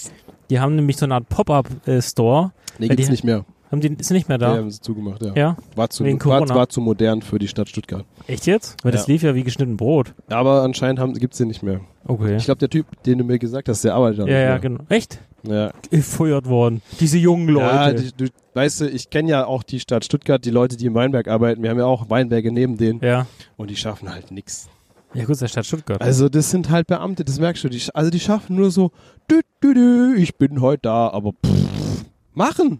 [0.49, 2.51] Die haben nämlich so eine Art Pop-Up-Store.
[2.79, 3.45] Nee, Weil gibt's nicht mehr.
[3.72, 4.53] Haben die, ist nicht mehr da?
[4.53, 5.34] Ja, haben sie zugemacht, ja.
[5.36, 5.57] Ja?
[5.76, 6.55] War zu, Wegen war, Corona?
[6.55, 8.05] war zu modern für die Stadt Stuttgart.
[8.28, 8.78] Echt jetzt?
[8.84, 9.13] Weil das Ja.
[9.13, 10.13] lief ja wie geschnitten Brot.
[10.30, 11.82] Aber anscheinend haben, gibt's den nicht mehr.
[12.05, 12.38] Okay.
[12.38, 14.49] Ich glaube, der Typ, den du mir gesagt hast, der arbeitet da Ja, nicht ja,
[14.49, 14.59] mehr.
[14.59, 14.80] genau.
[14.89, 15.20] Echt?
[15.43, 15.72] Ja.
[15.91, 16.82] Gefeuert worden.
[16.99, 17.65] Diese jungen Leute.
[17.76, 20.86] Ja, die, du, weißt du, ich kenne ja auch die Stadt Stuttgart, die Leute, die
[20.86, 21.61] im Weinberg arbeiten.
[21.61, 23.01] Wir haben ja auch Weinberge neben denen.
[23.01, 23.28] Ja.
[23.57, 24.70] Und die schaffen halt nix.
[25.13, 26.01] Ja, gut, der Stadt Stuttgart.
[26.01, 27.70] Also das sind halt Beamte, das merkst du.
[27.70, 28.91] Die, sch- also die schaffen nur so,
[29.30, 32.80] dü, dü, dü, ich bin heute da, aber pff, machen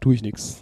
[0.00, 0.60] tue ich nix.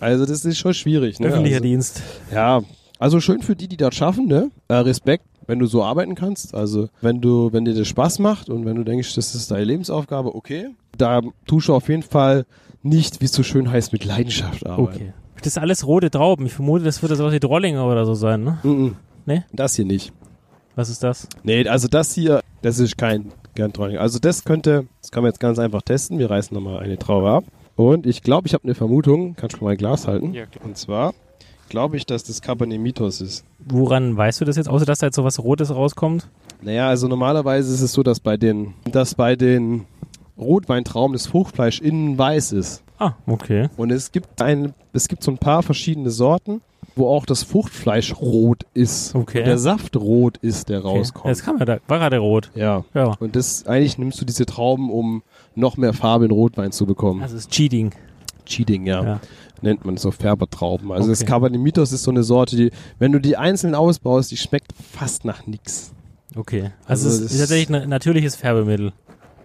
[0.00, 1.20] Also das ist schon schwierig.
[1.20, 1.28] Ne?
[1.28, 2.02] Öffentlicher also, Dienst.
[2.32, 2.62] Ja,
[2.98, 4.50] also schön für die, die das schaffen, ne?
[4.68, 6.54] Äh, Respekt, wenn du so arbeiten kannst.
[6.54, 9.64] Also wenn du, wenn dir das Spaß macht und wenn du denkst, das ist deine
[9.64, 10.68] Lebensaufgabe, okay.
[10.96, 12.46] Da tust du auf jeden Fall
[12.82, 14.96] nicht, wie es so schön heißt, mit Leidenschaft arbeiten.
[14.96, 15.12] Okay.
[15.38, 16.46] Das ist alles rote Trauben.
[16.46, 18.58] Ich vermute, das wird sowas wie Drollinger oder so sein, ne?
[18.62, 18.96] Mhm.
[19.26, 19.44] Ne?
[19.52, 20.12] Das hier nicht.
[20.74, 21.28] Was ist das?
[21.42, 23.98] Nee, also das hier, das ist kein Gerntrolling.
[23.98, 26.18] Also das könnte, das kann man jetzt ganz einfach testen.
[26.18, 27.44] Wir reißen nochmal eine Traube ab.
[27.76, 29.34] Und ich glaube, ich habe eine Vermutung.
[29.36, 30.32] Kannst du mal ein Glas halten?
[30.32, 30.64] Ja, klar.
[30.64, 31.14] Und zwar
[31.68, 33.44] glaube ich, dass das Cabernet Mitos ist.
[33.58, 34.68] Woran weißt du das jetzt?
[34.68, 36.28] Außer, dass da jetzt so was Rotes rauskommt?
[36.62, 39.84] Naja, also normalerweise ist es so, dass bei den, dass bei den
[40.38, 42.82] Rotweintrauben das Fruchtfleisch innen weiß ist.
[42.98, 43.68] Ah, okay.
[43.76, 46.62] Und es gibt ein, es gibt so ein paar verschiedene Sorten,
[46.94, 49.14] wo auch das Fruchtfleisch rot ist.
[49.14, 49.42] Okay.
[49.42, 50.98] Der Saft rot ist, der okay.
[50.98, 51.26] rauskommt.
[51.26, 51.78] Jetzt kam er da.
[51.88, 52.50] War gerade rot.
[52.54, 52.84] Ja.
[52.94, 53.14] Ja.
[53.18, 55.22] Und das, eigentlich nimmst du diese Trauben, um
[55.54, 57.20] noch mehr Farbe in Rotwein zu bekommen.
[57.20, 57.92] Das ist Cheating.
[58.44, 59.02] Cheating, ja.
[59.04, 59.20] Ja.
[59.62, 60.92] Nennt man so Färbertrauben.
[60.92, 61.30] Also das Okay.
[61.30, 65.24] Cabernet Mitos ist so eine Sorte, die, wenn du die einzeln ausbaust, die schmeckt fast
[65.24, 65.92] nach nix.
[66.36, 66.70] Okay.
[66.86, 68.92] Also, Also es das- ist tatsächlich ein natürliches Färbemittel.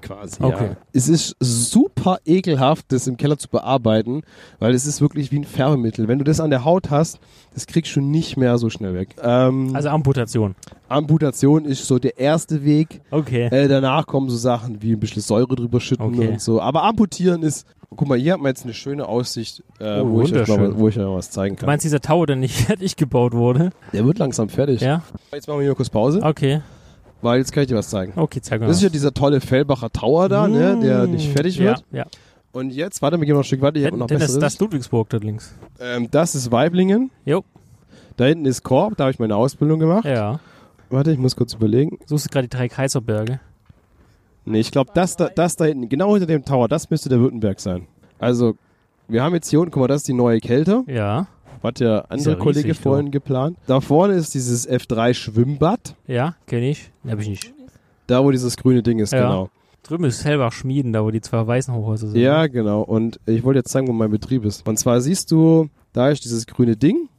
[0.02, 0.66] Quasi, Okay.
[0.72, 0.78] ja.
[0.94, 4.22] Es ist super ekelhaft, das im Keller zu bearbeiten,
[4.60, 6.08] weil es ist wirklich wie ein Färbemittel.
[6.08, 7.20] Wenn du das an der Haut hast,
[7.54, 9.16] das kriegst du nicht mehr so schnell weg.
[9.22, 10.56] Ähm, Also Amputation.
[10.90, 13.02] Amputation ist so der erste Weg.
[13.12, 13.46] Okay.
[13.48, 16.28] Äh, danach kommen so Sachen wie ein bisschen Säure drüber schütten Okay.
[16.28, 16.62] und so.
[16.62, 20.22] Aber amputieren ist, guck mal, hier hat man jetzt eine schöne Aussicht, äh, Oh, wo,
[20.24, 20.80] ich euch mal, wunderschön.
[20.80, 21.68] wo ich euch mal was zeigen Du kann.
[21.68, 23.70] meinst, dieser Tower, der nicht fertig gebaut wurde?
[23.94, 24.82] Der wird langsam fertig.
[24.82, 25.02] Ja?
[25.34, 26.62] Jetzt machen wir hier kurz Pause, Okay.
[27.22, 28.14] Weil jetzt kann ich dir was zeigen.
[28.16, 28.68] Okay, zeig mal.
[28.68, 31.86] Das ist ja dieser tolle Fellbacher Tower da, ne, der nicht fertig ja, wird.
[31.92, 32.06] Ja.
[32.52, 34.60] Und jetzt, warte, wir gehen noch ein Stück weiter, haben wir noch das, das ist
[34.60, 35.56] Ludwigsburg dort links.
[35.80, 37.10] Ähm, das ist Weiblingen.
[37.26, 37.44] Jo.
[38.18, 40.06] Da hinten ist Korb, da habe ich meine Ausbildung gemacht.
[40.06, 40.40] Ja.
[40.90, 41.98] Warte, ich muss kurz überlegen.
[42.06, 43.40] Suchst du gerade die drei Kaiserberge?
[44.44, 47.20] Nee, ich glaube, das da, das da hinten, genau hinter dem Tower, das müsste der
[47.20, 47.88] Württemberg sein.
[48.20, 48.56] Also,
[49.08, 50.84] wir haben jetzt hier unten, guck mal, das ist die neue Kälte.
[50.88, 51.28] Ja.
[51.64, 53.12] Hat der andere ja Kollege riesig, vorhin du.
[53.12, 53.58] geplant.
[53.68, 55.96] Da vorne ist dieses F3 Schwimmbad.
[56.08, 56.92] Ja, kenne ich.
[57.08, 57.54] Hab ich nicht.
[58.08, 59.22] Da, wo dieses grüne Ding ist, Ja.
[59.22, 59.50] genau.
[59.84, 62.20] Drüben ist Hellbach Schmieden, da wo die zwei weißen Hochhäuser sind.
[62.22, 62.82] Ja, genau.
[62.82, 64.68] Und ich wollte jetzt zeigen, wo mein Betrieb ist.
[64.68, 67.10] Und zwar siehst du, da ist dieses grüne Ding.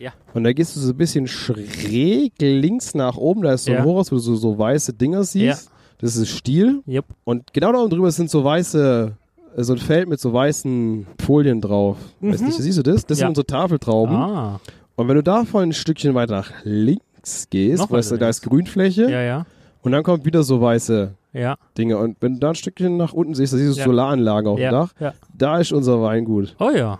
[0.00, 0.12] Ja.
[0.34, 3.42] Und da gehst du so ein bisschen schräg links nach oben.
[3.42, 3.84] Da ist so ein Ja.
[3.84, 5.70] Hochhaus, wo du so, so weiße Dinger siehst.
[6.00, 6.82] Das ist Stiel.
[6.86, 7.04] Yep.
[7.24, 9.16] Und genau da oben drüber sind so weiße,
[9.64, 11.96] so ein Feld mit so weißen Folien drauf.
[12.20, 12.46] Weißt Mhm.
[12.48, 13.04] nicht, siehst du das?
[13.06, 13.22] Das Ja.
[13.26, 14.14] sind unsere Tafeltrauben.
[14.14, 14.60] Ah.
[14.96, 18.28] Und wenn du davon ein Stückchen weiter nach links gehst, Noch weißt du, weiter da
[18.30, 19.02] ist Grünfläche.
[19.10, 19.46] Ja, ja.
[19.82, 21.56] Und dann kommt wieder so weiße Ja.
[21.76, 21.98] Dinge.
[21.98, 23.84] Und wenn du da ein Stückchen nach unten siehst, da siehst du Ja.
[23.84, 24.92] Solaranlagen auf Ja, dem Dach.
[25.00, 25.12] ja.
[25.36, 26.54] Da ist unser Weingut.
[26.58, 26.98] Oh ja.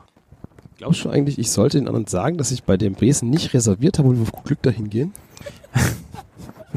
[0.78, 3.98] Glaubst du eigentlich, ich sollte den anderen sagen, dass ich bei dem Besen nicht reserviert
[3.98, 5.12] habe und wir auf Glück dahin gehen?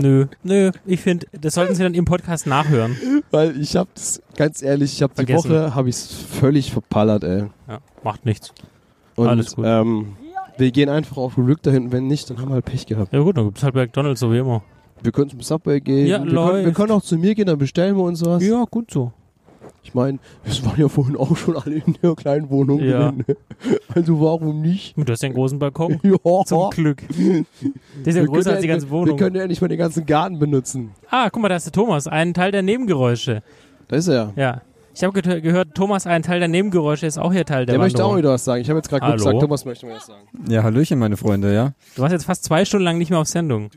[0.01, 0.71] Nö, nö.
[0.85, 2.95] Ich finde, das sollten Sie dann im Podcast nachhören.
[3.31, 5.49] Weil ich habe das, ganz ehrlich, ich habe die Vergessen.
[5.51, 7.45] Woche, habe ich es völlig verpallert, ey.
[7.67, 8.53] Ja, macht nichts.
[9.15, 9.65] Und, Alles gut.
[9.67, 10.15] Ähm,
[10.57, 11.91] wir gehen einfach auf Glück dahin.
[11.91, 13.13] Wenn nicht, dann haben wir halt Pech gehabt.
[13.13, 14.63] Ja gut, dann gibt's halt bei McDonalds so wie immer.
[15.03, 16.07] Wir können zum Subway gehen.
[16.07, 16.75] Ja, wir, können, wir läuft.
[16.75, 18.43] können auch zu mir gehen, dann bestellen wir uns was.
[18.43, 19.11] Ja, gut so.
[19.83, 23.11] Ich meine, wir waren ja vorhin auch schon alle in der kleinen Wohnung Ja.
[23.11, 23.25] drin.
[23.93, 24.95] Also warum nicht?
[24.97, 25.99] Du hast ja einen großen Balkon.
[26.03, 26.17] Ja.
[26.45, 27.03] Zum Glück.
[27.09, 27.45] Der
[28.05, 29.07] ist ja Wir größer als die ganze Wohnung.
[29.07, 30.91] Wir können ja nicht mal den ganzen Garten benutzen.
[31.09, 32.07] Ah, guck mal, da ist der Thomas.
[32.07, 33.43] Ein Teil der Nebengeräusche.
[33.87, 34.31] Da ist er.
[34.35, 34.61] Ja.
[34.93, 37.79] Ich habe ge gehört, Thomas, ein Teil der Nebengeräusche ist auch hier Teil der Der
[37.79, 38.61] möchte auch wieder was sagen.
[38.61, 40.23] Ich habe jetzt gerade gesagt, Thomas möchte mir was sagen.
[40.49, 41.73] Ja, Hallöchen, meine Freunde, ja.
[41.95, 43.69] Du warst jetzt fast zwei Stunden lang nicht mehr auf Sendung.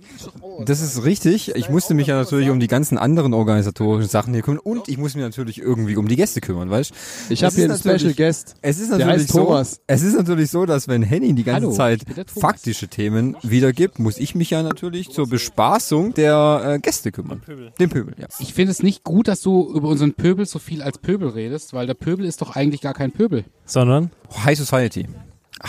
[0.64, 1.54] Das ist richtig.
[1.54, 4.98] Ich musste mich ja natürlich um die ganzen anderen organisatorischen Sachen hier kümmern und ich
[4.98, 6.94] muss mich natürlich irgendwie um die Gäste kümmern, weißt du?
[7.32, 8.56] Ich habe hier einen Special Guest.
[8.60, 9.80] Es ist Der natürlich heißt so, Thomas.
[9.86, 13.98] Es ist natürlich so, dass wenn Henning die ganze Hallo, Zeit der faktische Themen wiedergibt,
[13.98, 17.42] muss ich mich ja natürlich zur Bespaßung der äh, Gäste kümmern.
[17.78, 18.26] Dem Pöbel, ja.
[18.40, 21.72] Ich finde es nicht gut, dass du über unseren Pöbel so viel als Pöbel redest,
[21.74, 23.44] weil der Pöbel ist doch eigentlich gar kein Pöbel.
[23.66, 24.10] Sondern?
[24.44, 25.06] High Society.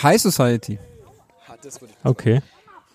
[0.02, 0.80] High Society.
[2.04, 2.42] Okay.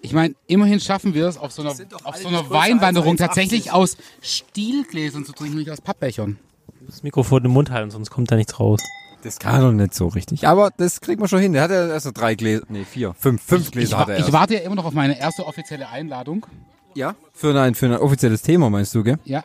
[0.02, 1.72] Ich meine, immerhin schaffen wir es auf so einer,
[2.04, 6.38] auf so einer Weinwanderung tatsächlich aus Stielgläsern zu trinken, nicht aus Pappbechern.
[6.86, 8.80] Das Mikrofon im Mund halten, sonst kommt da nichts raus.
[9.22, 10.48] Das kann doch nicht so richtig.
[10.48, 11.52] Aber das kriegt man schon hin.
[11.52, 14.14] Der hat ja erst drei Gläser, nee, vier, fünf, fünf Ich, Gläser wa- hat er
[14.16, 14.32] ich erst.
[14.32, 16.46] warte ja immer noch auf meine erste offizielle Einladung.
[16.94, 17.14] Ja?
[17.34, 19.18] Für ein, für ein offizielles Thema, meinst du, gell?
[19.24, 19.44] Ja.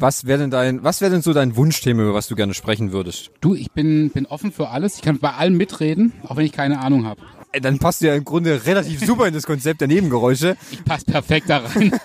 [0.00, 2.92] Was wäre denn dein, was wäre denn so dein Wunschthema, über was du gerne sprechen
[2.92, 3.32] würdest?
[3.40, 4.94] Du, ich bin, bin offen für alles.
[4.94, 7.20] Ich kann bei allem mitreden, auch wenn ich keine Ahnung habe.
[7.50, 10.56] Ey, Dann passt du ja im Grunde relativ super in das Konzept der Nebengeräusche.
[10.70, 11.90] Ich passe perfekt da rein.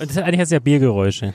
[0.00, 1.34] Und das hat eigentlich jetzt ja Biergeräusche.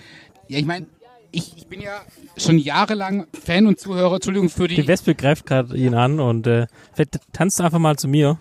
[0.49, 0.87] ja, ich meine,
[1.31, 2.01] ich, ich bin ja
[2.35, 4.75] schon jahrelang Fan und Zuhörer, Entschuldigung für die...
[4.75, 8.37] Die Wespe greift gerade ihn an und äh, vielleicht tanzt du einfach mal zu mir.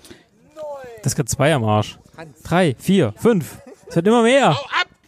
[1.03, 1.99] Das ist gerade zwei am Arsch.
[2.43, 3.59] Drei, vier, fünf.
[3.89, 4.57] Es wird immer mehr.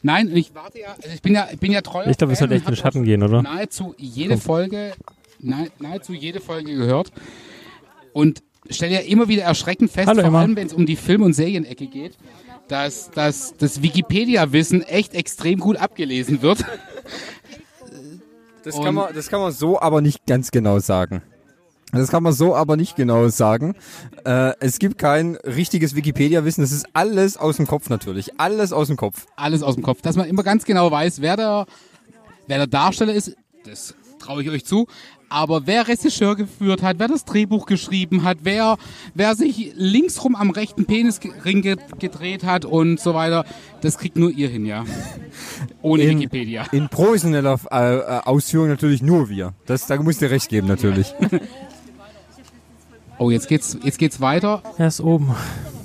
[0.07, 2.04] Nein, ich warte ja, also ich bin ja, ich bin ja treu.
[2.09, 3.42] Ich glaube, wir sollten echt in den Schatten gehen, oder?
[3.42, 4.40] Nahezu jede Komm.
[4.40, 4.92] Folge,
[5.40, 7.11] nahe, nahezu jede Folge gehört
[8.12, 10.40] und stelle ja immer wieder erschreckend fest, Hallo, vor Emma.
[10.42, 12.16] allem wenn es um die Film- und Serienecke geht,
[12.68, 16.64] dass, dass das Wikipedia-Wissen echt extrem gut abgelesen wird.
[18.62, 21.22] Das Und- kann, man, das kann man so aber nicht ganz genau sagen.
[21.93, 23.74] Das kann man so aber nicht genau sagen.
[24.24, 26.62] Äh, es gibt kein richtiges Wikipedia-Wissen.
[26.62, 28.41] Das ist alles aus dem Kopf natürlich.
[28.41, 29.26] Alles aus dem Kopf.
[29.37, 30.03] Alles aus dem Kopf.
[30.03, 31.66] Dass man immer ganz genau weiß, wer der,
[32.49, 34.87] wer der Darsteller ist, das traue ich euch zu.
[35.28, 38.76] Aber wer Regisseur geführt hat, wer das Drehbuch geschrieben hat, wer,
[39.14, 43.45] wer sich linksrum am rechten Penisring ge gedreht hat und so weiter,
[43.80, 44.84] das kriegt nur ihr hin, ja.
[45.82, 46.66] Ohne in, Wikipedia.
[46.70, 49.53] In professioneller äh, äh, Ausführung natürlich nur wir.
[49.66, 51.12] Das, da musst du recht geben natürlich.
[53.18, 54.62] Oh, jetzt geht's, jetzt geht's weiter.
[54.78, 55.34] Er ist oben.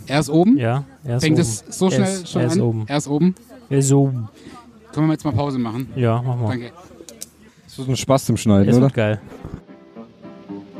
[0.07, 0.57] Er ist oben?
[0.57, 1.41] Ja, er ist Fängt oben.
[1.41, 2.61] es so Er schnell ist- schon er ist an?
[2.61, 2.84] oben.
[2.88, 3.36] Er ist oben.
[3.69, 4.29] Er ist oben.
[4.93, 5.88] Können wir jetzt mal Pause machen?
[5.95, 6.49] Ja, mach mal.
[6.49, 6.71] Danke.
[7.65, 8.89] Das wird ein Spaß zum Schneiden, Es oder?
[8.89, 9.21] geil.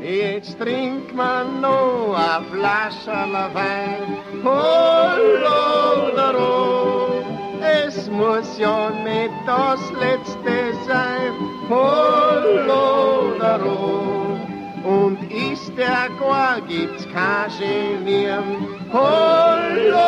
[0.02, 4.18] Jetzt trinkt man noch a Flascherl Wein.
[5.92, 7.22] Holodero,
[7.86, 11.32] es muss ja nicht das letzte sein.
[13.32, 14.21] Holodero,
[14.84, 18.66] und ist der gar gibt's kein Genieren.
[18.92, 20.04] Holodero,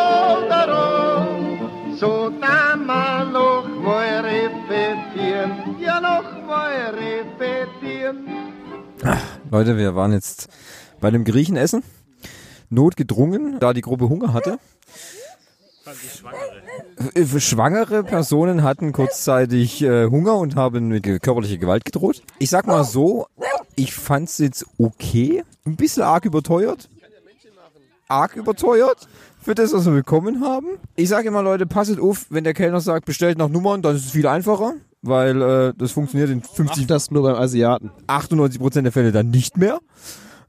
[1.97, 5.77] so da mal noch mal repetieren.
[5.81, 8.27] Ja, noch mal repetieren.
[9.51, 10.49] Leute, wir waren jetzt
[11.01, 11.83] bei einem Griechen essen.
[12.70, 14.59] Notgedrungen, da die Gruppe Hunger hatte.
[17.14, 22.22] Äh, Schwangere Personen hatten kurzzeitig äh, Hunger und haben mit körperlicher Gewalt gedroht.
[22.39, 23.27] Ich sag mal so,
[23.77, 25.45] ich fand's jetzt okay.
[25.64, 26.89] Ein bisschen arg überteuert.
[28.09, 29.09] Arg überteuert
[29.41, 30.79] für das, was wir bekommen haben.
[30.97, 34.07] Ich sage immer, Leute, passet auf, wenn der Kellner sagt, bestellt nach Nummern, dann ist
[34.07, 37.91] es viel einfacher, weil äh, das funktioniert in 50 das nur beim Asiaten.
[38.07, 39.81] 98% der Fälle dann nicht mehr.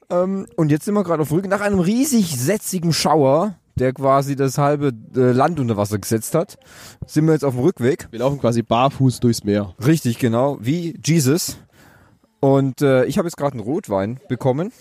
[0.10, 1.50] Ähm, und jetzt sind wir gerade auf Rücken.
[1.50, 6.58] Nach einem riesig sätzigen Schauer, der quasi das halbe äh, Land unter Wasser gesetzt hat,
[7.06, 8.08] sind wir jetzt auf dem Rückweg.
[8.12, 9.74] Wir laufen quasi barfuß durchs Meer.
[9.86, 11.58] Richtig, genau, wie Jesus.
[12.46, 14.72] Und äh, ich habe jetzt gerade einen Rotwein bekommen.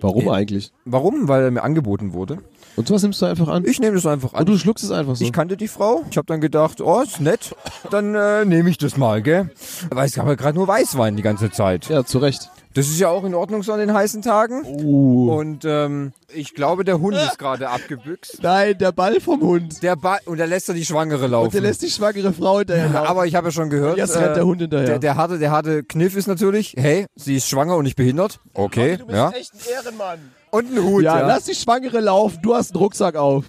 [0.00, 0.72] Warum eigentlich?
[0.86, 1.28] Warum?
[1.28, 2.38] Weil er mir angeboten wurde.
[2.76, 3.66] Und was nimmst du einfach an?
[3.66, 4.40] Ich nehme das einfach an.
[4.40, 5.22] Und du schluckst es einfach so.
[5.22, 6.02] Ich kannte die Frau.
[6.10, 7.54] Ich habe dann gedacht, oh, ist nett.
[7.90, 9.50] Dann äh, nehme ich das mal, gell?
[9.90, 11.90] Weil es gab ja gerade nur Weißwein die ganze Zeit.
[11.90, 12.50] Ja, zu Recht.
[12.74, 14.64] Das ist ja auch in Ordnung so an den heißen Tagen.
[14.64, 15.32] Uh.
[15.32, 18.42] Und ähm, ich glaube, der Hund ist gerade abgebüxt.
[18.42, 19.82] Nein, der Ball vom Hund.
[19.82, 21.46] Der Ball und der lässt er die Schwangere laufen.
[21.46, 23.06] Und der lässt die schwangere Frau hinterher laufen.
[23.06, 24.86] Aber ich habe ja schon gehört, äh, Jetzt rennt der Hund hinterher.
[24.86, 28.40] Der, der, harte, der harte Kniff ist natürlich, hey, sie ist schwanger und nicht behindert.
[28.54, 29.30] Okay, Du bist ja.
[29.30, 30.18] echt ein Ehrenmann.
[30.50, 31.26] Und ein Hut, ja, ja.
[31.26, 32.40] lass die Schwangere laufen.
[32.42, 33.46] Du hast einen Rucksack auf.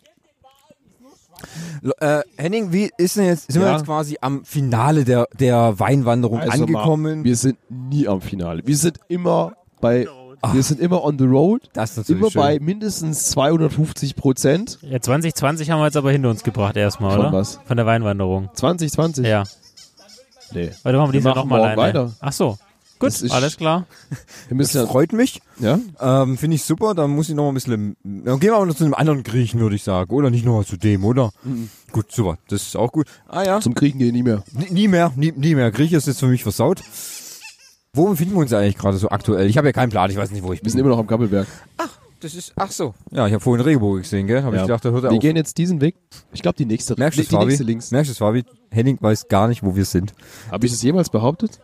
[1.99, 3.75] Äh, Henning, wie ist denn jetzt, sind wir Ja.
[3.77, 7.19] jetzt quasi am Finale der, der Weinwanderung Also angekommen?
[7.19, 8.61] Mal, wir sind nie am Finale.
[8.65, 10.07] Wir sind immer bei,
[10.53, 11.69] wir sind immer on the road.
[11.73, 12.41] Das ist natürlich Immer schön.
[12.41, 14.79] bei mindestens 250 Prozent.
[14.81, 17.33] Ja, 2020 haben wir jetzt aber hinter uns gebracht erstmal, Von oder?
[17.33, 17.59] was?
[17.65, 18.49] Von der Weinwanderung.
[18.53, 19.25] 2020?
[19.27, 19.43] Ja.
[20.53, 20.69] Nee.
[20.83, 21.77] Dann machen wir Jahr machen nochmal alleine.
[21.81, 22.11] weiter.
[22.19, 22.57] Ach so.
[23.03, 23.85] Gut, ist- alles klar.
[24.47, 25.41] Wir müssen Das freut mich.
[25.59, 25.79] ja?
[25.99, 26.93] Ähm, Finde ich super.
[26.93, 27.95] Dann muss ich noch mal ein bisschen.
[28.03, 30.11] Dann gehen wir aber noch zu einem anderen Griechen, würde ich sagen.
[30.13, 31.31] Oder nicht noch zu dem, oder?
[31.91, 32.37] Gut, super.
[32.49, 33.07] Das ist auch gut.
[33.27, 33.59] Ah ja.
[33.61, 34.43] Zum Kriegen gehen nie mehr.
[34.53, 35.71] Nie, nie mehr, nie, nie mehr.
[35.71, 36.81] Grieche ist jetzt für mich versaut.
[37.95, 39.47] Wo befinden wir uns eigentlich gerade so aktuell?
[39.47, 40.71] Ich habe ja keinen Plan, ich weiß nicht, wo ich Wir bin.
[40.71, 41.47] sind immer noch am Kappelberg.
[42.23, 42.93] Das ist, ach so.
[43.11, 44.43] Ja, ich habe vorhin Regenbogen gesehen, gell?
[44.43, 44.61] Habe Ja.
[44.61, 45.21] ich gedacht, da hört er Wir auf.
[45.21, 45.95] gehen jetzt diesen Weg.
[46.31, 47.45] Ich glaube, die nächste, Merkst du die, es, die Fabi?
[47.47, 47.91] nächste links.
[47.91, 48.43] Merkst du es, Fabi?
[48.71, 50.13] Henning weiß gar nicht, wo wir sind.
[50.49, 51.59] Habe ich das jemals behauptet?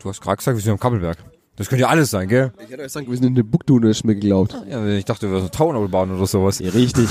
[0.00, 1.16] Du hast gerade gesagt, wir sind am Kappelberg.
[1.56, 2.52] Das könnte ja alles sein, gell?
[2.64, 4.54] Ich hätte euch sagen, wir sind in der Buktu und ist mir geglaubt.
[4.68, 6.58] Ja, ich dachte, wir sind Taunautobahn oder sowas.
[6.58, 7.08] Ja, richtig.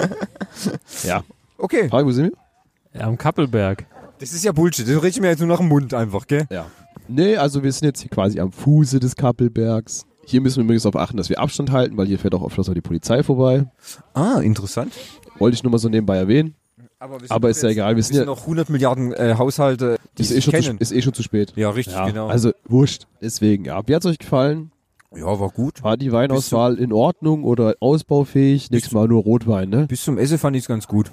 [1.04, 1.22] ja.
[1.58, 1.88] Okay.
[1.88, 2.32] Fabi, wo sind
[2.92, 3.00] wir?
[3.00, 3.86] Ja, am Kappelberg.
[4.18, 4.86] Das ist ja Bullshit.
[4.88, 6.46] Das rede ich mir jetzt nur nach dem Mund einfach, gell?
[6.50, 6.66] Ja.
[7.08, 10.04] Nee, also wir sind jetzt hier quasi am Fuße des Kappelbergs.
[10.30, 12.68] Hier müssen wir übrigens darauf achten, dass wir Abstand halten, weil hier fährt auch öfters
[12.68, 13.64] mal die Polizei vorbei.
[14.14, 14.92] Ah, interessant.
[15.38, 16.54] Wollte ich nur mal so nebenbei erwähnen.
[17.00, 19.34] Aber, wir sind Aber ist ja egal, wir sind sind ja- noch 100 Milliarden äh,
[19.38, 20.78] Haushalte, die Ist eh, schon zu, kennen.
[20.78, 21.52] ist eh schon zu spät.
[21.56, 22.28] Ja, richtig, genau.
[22.28, 23.06] Also wurscht.
[23.20, 23.80] Deswegen, ja.
[23.88, 24.70] Wie hat's euch gefallen?
[25.16, 25.82] ja, war gut.
[25.82, 28.70] War die Weinauswahl in Ordnung oder ausbaufähig?
[28.70, 29.86] Nächstes Mal nur Rotwein, ne?
[29.88, 31.10] Bis zum Essen fand ich es ganz gut.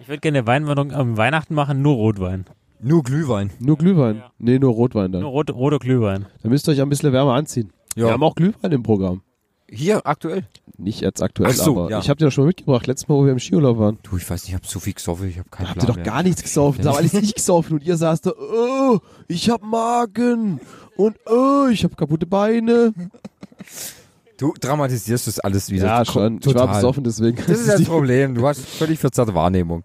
[0.00, 2.44] Ich würde gerne Weinwanderung am Weihnachten machen, nur Rotwein.
[2.80, 3.50] Nur Glühwein.
[3.60, 4.22] Nur Glühwein?
[4.38, 5.22] Nee, nur Rotwein dann.
[5.22, 6.26] Nur rot, roter Glühwein.
[6.42, 7.72] Da müsst ihr euch ein bisschen wärmer anziehen.
[7.96, 8.06] Ja.
[8.06, 9.22] Wir haben auch Glühwein im Programm.
[9.70, 10.44] Hier, aktuell?
[10.78, 11.98] Nicht jetzt aktuell, Ach so, aber ja.
[11.98, 13.98] ich habe dir doch schon mal mitgebracht, letztes Mal, wo wir im Skiurlaub waren.
[14.02, 15.86] Du, ich weiß nicht, ich habe so viel gesoffen, ich habe keinen Da habt ihr
[15.88, 16.04] doch mehr.
[16.04, 16.82] gar nichts gesoffen.
[16.82, 20.60] Da habe alles ich gesoffen und ihr saßt da, oh, ich hab Magen
[20.96, 22.94] und oh, ich hab kaputte Beine.
[24.38, 25.86] Du dramatisierst das alles wieder.
[25.86, 26.36] Ja, schon.
[26.36, 26.68] Ich Total.
[26.68, 27.36] war besoffen, deswegen.
[27.46, 28.36] Das ist das Problem.
[28.36, 29.82] Du hast völlig verzerrte Wahrnehmung.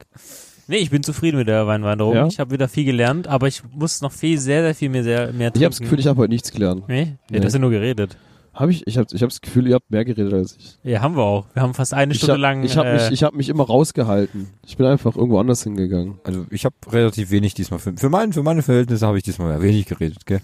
[0.68, 2.16] Nee, ich bin zufrieden mit der Weinwanderung.
[2.16, 2.28] Ja?
[2.28, 5.34] Ich habe wieder viel gelernt, aber ich muss noch viel, sehr, sehr viel mehr, sehr,
[5.34, 5.58] mehr trinken.
[5.60, 6.84] Ich habe das Gefühl, ich habe heute nichts gelernt.
[6.88, 7.02] Nee?
[7.02, 7.38] Ja, Nee.
[7.40, 8.18] das ist ja nur geredet.
[8.54, 8.86] Hab ich?
[8.86, 10.78] Ich habe ich hab das Gefühl, ihr habt mehr geredet als ich.
[10.84, 11.48] Ja, haben wir auch.
[11.56, 12.64] Wir haben fast eine Ich Stunde habe lang.
[12.64, 14.48] ich hab äh, mich, ich hab mich immer rausgehalten.
[14.66, 16.20] Ich bin einfach irgendwo anders hingegangen.
[16.24, 17.80] Also ich habe relativ wenig diesmal.
[17.80, 20.42] Für, für, mein, für meine Verhältnisse habe ich diesmal mehr wenig geredet, gell?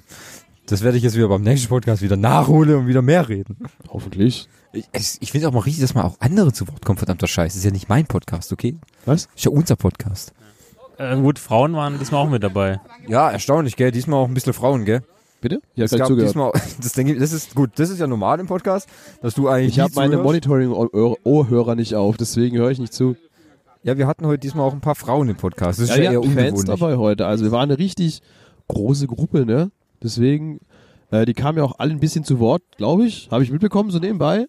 [0.65, 3.57] Das werde ich jetzt wieder beim nächsten Podcast wieder nachholen und wieder mehr reden.
[3.89, 4.47] Hoffentlich.
[4.71, 7.27] Ich, es- ich finde auch mal richtig, dass mal auch andere zu Wort kommen, verdammter
[7.27, 7.53] Scheiß.
[7.53, 8.77] Das ist ja nicht mein Podcast, okay?
[9.05, 9.27] Was?
[9.35, 10.33] Ist ja unser Podcast.
[10.97, 12.79] äh, gut, Frauen waren diesmal auch mit dabei.
[13.07, 13.91] Ja, erstaunlich, gell?
[13.91, 15.01] Diesmal auch ein bisschen Frauen, gell?
[15.41, 15.61] Bitte?
[15.73, 16.29] Ich Es habe gab zugehört.
[16.29, 16.51] diesmal,
[16.81, 18.87] das denke ich, das ist gut, das ist ja normal im Podcast,
[19.21, 20.17] dass du eigentlich Ich habe meine.
[20.17, 23.15] Monitoring-Ohrhörer nicht auf, deswegen höre ich nicht zu.
[23.83, 25.79] Ja, wir hatten heute diesmal auch ein paar Frauen im Podcast.
[25.79, 26.65] Das ist ja, wir eher hatten Fans ungewöhnlich.
[26.79, 27.25] dabei heute.
[27.25, 28.21] Also wir waren eine richtig
[28.67, 29.71] große Gruppe, ne?
[30.03, 30.59] Deswegen,
[31.11, 33.29] äh, die kamen ja auch alle ein bisschen zu Wort, glaube ich.
[33.31, 34.47] Habe ich mitbekommen, so nebenbei.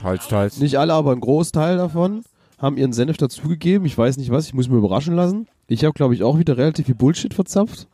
[0.00, 0.58] Teils, teils.
[0.58, 2.22] Nicht alle, aber ein Großteil davon
[2.58, 3.86] haben ihren Senf dazugegeben.
[3.86, 5.48] Ich weiß nicht was, ich muss mir überraschen lassen.
[5.66, 7.86] Ich habe, glaube ich, auch wieder relativ viel Bullshit verzapft.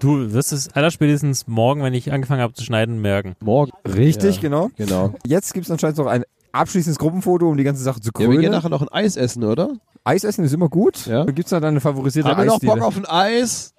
[0.00, 3.36] Du wirst es allerspätestens morgen, wenn ich angefangen habe zu schneiden, merken.
[3.40, 3.72] Morgen.
[3.86, 4.70] Richtig, Ja, genau.
[4.76, 5.14] Genau.
[5.26, 8.32] Jetzt gibt es anscheinend noch ein abschließendes Gruppenfoto, um die ganze Sache zu Ja, krönen.
[8.32, 9.70] wir gehen nachher noch ein Eis essen, oder?
[10.04, 11.06] Eis essen ist immer gut.
[11.06, 11.24] Ja.
[11.24, 12.60] Gibt es da deine favorisierte Haben wir noch?
[12.60, 13.72] Bock auf ein Eis?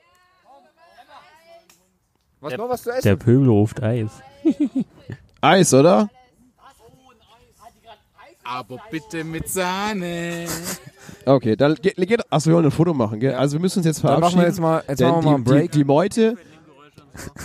[2.41, 3.01] Was noch was zu essen?
[3.03, 4.12] Der Pöbel ruft Eis.
[5.41, 6.10] Eis, oder?
[8.48, 10.46] Aber bitte mit Sahne.
[11.26, 13.34] Okay, dann geht, geht achso, wir wollen ein Foto machen, gell?
[13.34, 14.38] Also wir müssen uns jetzt Dann verabschieden.
[14.38, 15.72] machen wir jetzt mal- jetzt denn machen wir mal einen die, Break.
[15.72, 16.38] Die, die Meute,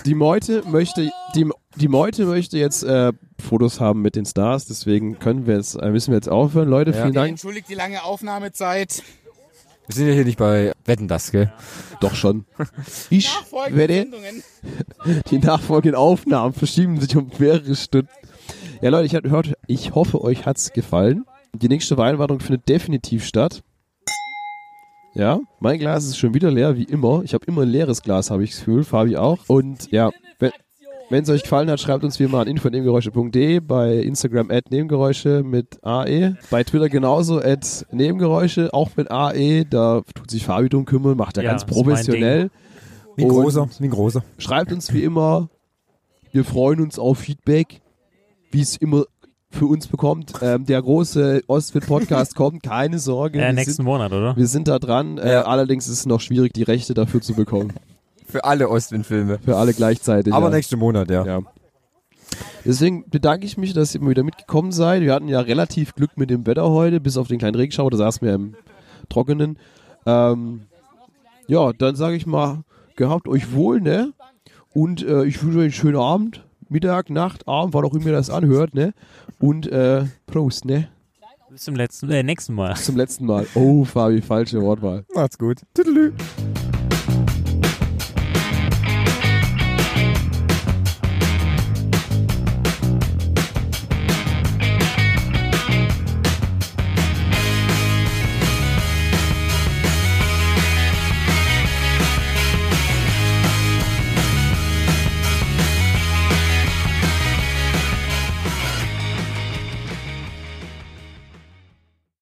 [0.04, 5.18] die Meute möchte, die, die Meute möchte jetzt äh, Fotos haben mit den Stars, deswegen
[5.18, 6.90] können wir jetzt, äh, müssen wir jetzt aufhören, Leute.
[6.90, 7.02] Ja.
[7.02, 7.30] Vielen Dank.
[7.30, 9.02] Entschuldigt die lange Aufnahmezeit.
[9.86, 11.50] Wir sind ja hier nicht bei Wetten, das, gell?
[12.00, 12.44] Doch schon.
[13.10, 14.42] Ich Nachfolgende werde Sendungen.
[15.30, 18.08] die nachfolgenden Aufnahmen verschieben sich um mehrere Stunden.
[18.82, 21.26] Ja, Leute, ich, gehört, ich hoffe, euch hat's gefallen.
[21.54, 23.62] Die nächste Weinwanderung findet definitiv statt.
[25.12, 27.22] Ja, mein Glas ist schon wieder leer, wie immer.
[27.24, 28.84] Ich habe immer ein leeres Glas, habe ich das Gefühl.
[28.84, 29.38] Fabi auch.
[29.48, 30.10] Und ja,
[31.10, 35.42] wenn es euch gefallen hat, schreibt uns wie immer an info.nebengeräusche.de, bei Instagram at Nebengeräusche
[35.42, 39.64] mit AE, bei Twitter genauso at Nebengeräusche, auch mit AE.
[39.68, 42.50] Da tut sich Fabi drum kümmern, macht er Ja, ganz professionell.
[43.16, 44.22] Wie ein großer, wie ein großer.
[44.38, 45.50] Schreibt uns wie immer.
[46.32, 47.82] Wir freuen uns auf Feedback.
[48.50, 49.04] Wie es immer
[49.50, 50.32] für uns bekommt.
[50.42, 53.38] Ähm, der große Ostwind-Podcast kommt, keine Sorge.
[53.38, 54.36] Ja, wir nächsten sind, Monat, oder?
[54.36, 55.18] Wir sind da dran.
[55.18, 57.72] Äh, allerdings ist es noch schwierig, die Rechte dafür zu bekommen.
[58.26, 59.40] Für alle Ostwind-Filme.
[59.44, 60.32] Für alle gleichzeitig.
[60.32, 60.54] Aber ja.
[60.54, 61.26] nächsten Monat, ja.
[61.26, 61.40] ja.
[62.64, 65.02] Deswegen bedanke ich mich, dass ihr immer wieder mitgekommen seid.
[65.02, 67.96] Wir hatten ja relativ Glück mit dem Wetter heute, bis auf den kleinen Regenschauer, da
[67.96, 68.54] saßen wir im
[69.08, 69.58] Trockenen.
[70.06, 70.62] Ähm,
[71.48, 72.62] ja, dann sage ich mal,
[72.94, 74.12] gehabt euch wohl, ne?
[74.72, 78.12] Und äh, ich wünsche euch einen schönen Abend, Mittag, Nacht, Abend, wann auch immer ihr
[78.12, 78.94] das anhört, ne?
[79.40, 80.88] Und äh, Prost, ne?
[81.50, 82.74] Bis zum letzten, äh, nächsten Mal.
[82.74, 83.44] Bis zum letzten Mal.
[83.56, 85.04] Oh, Fabi, falsche Wortwahl.
[85.12, 85.62] Macht's gut.
[85.74, 86.12] Tüdelü.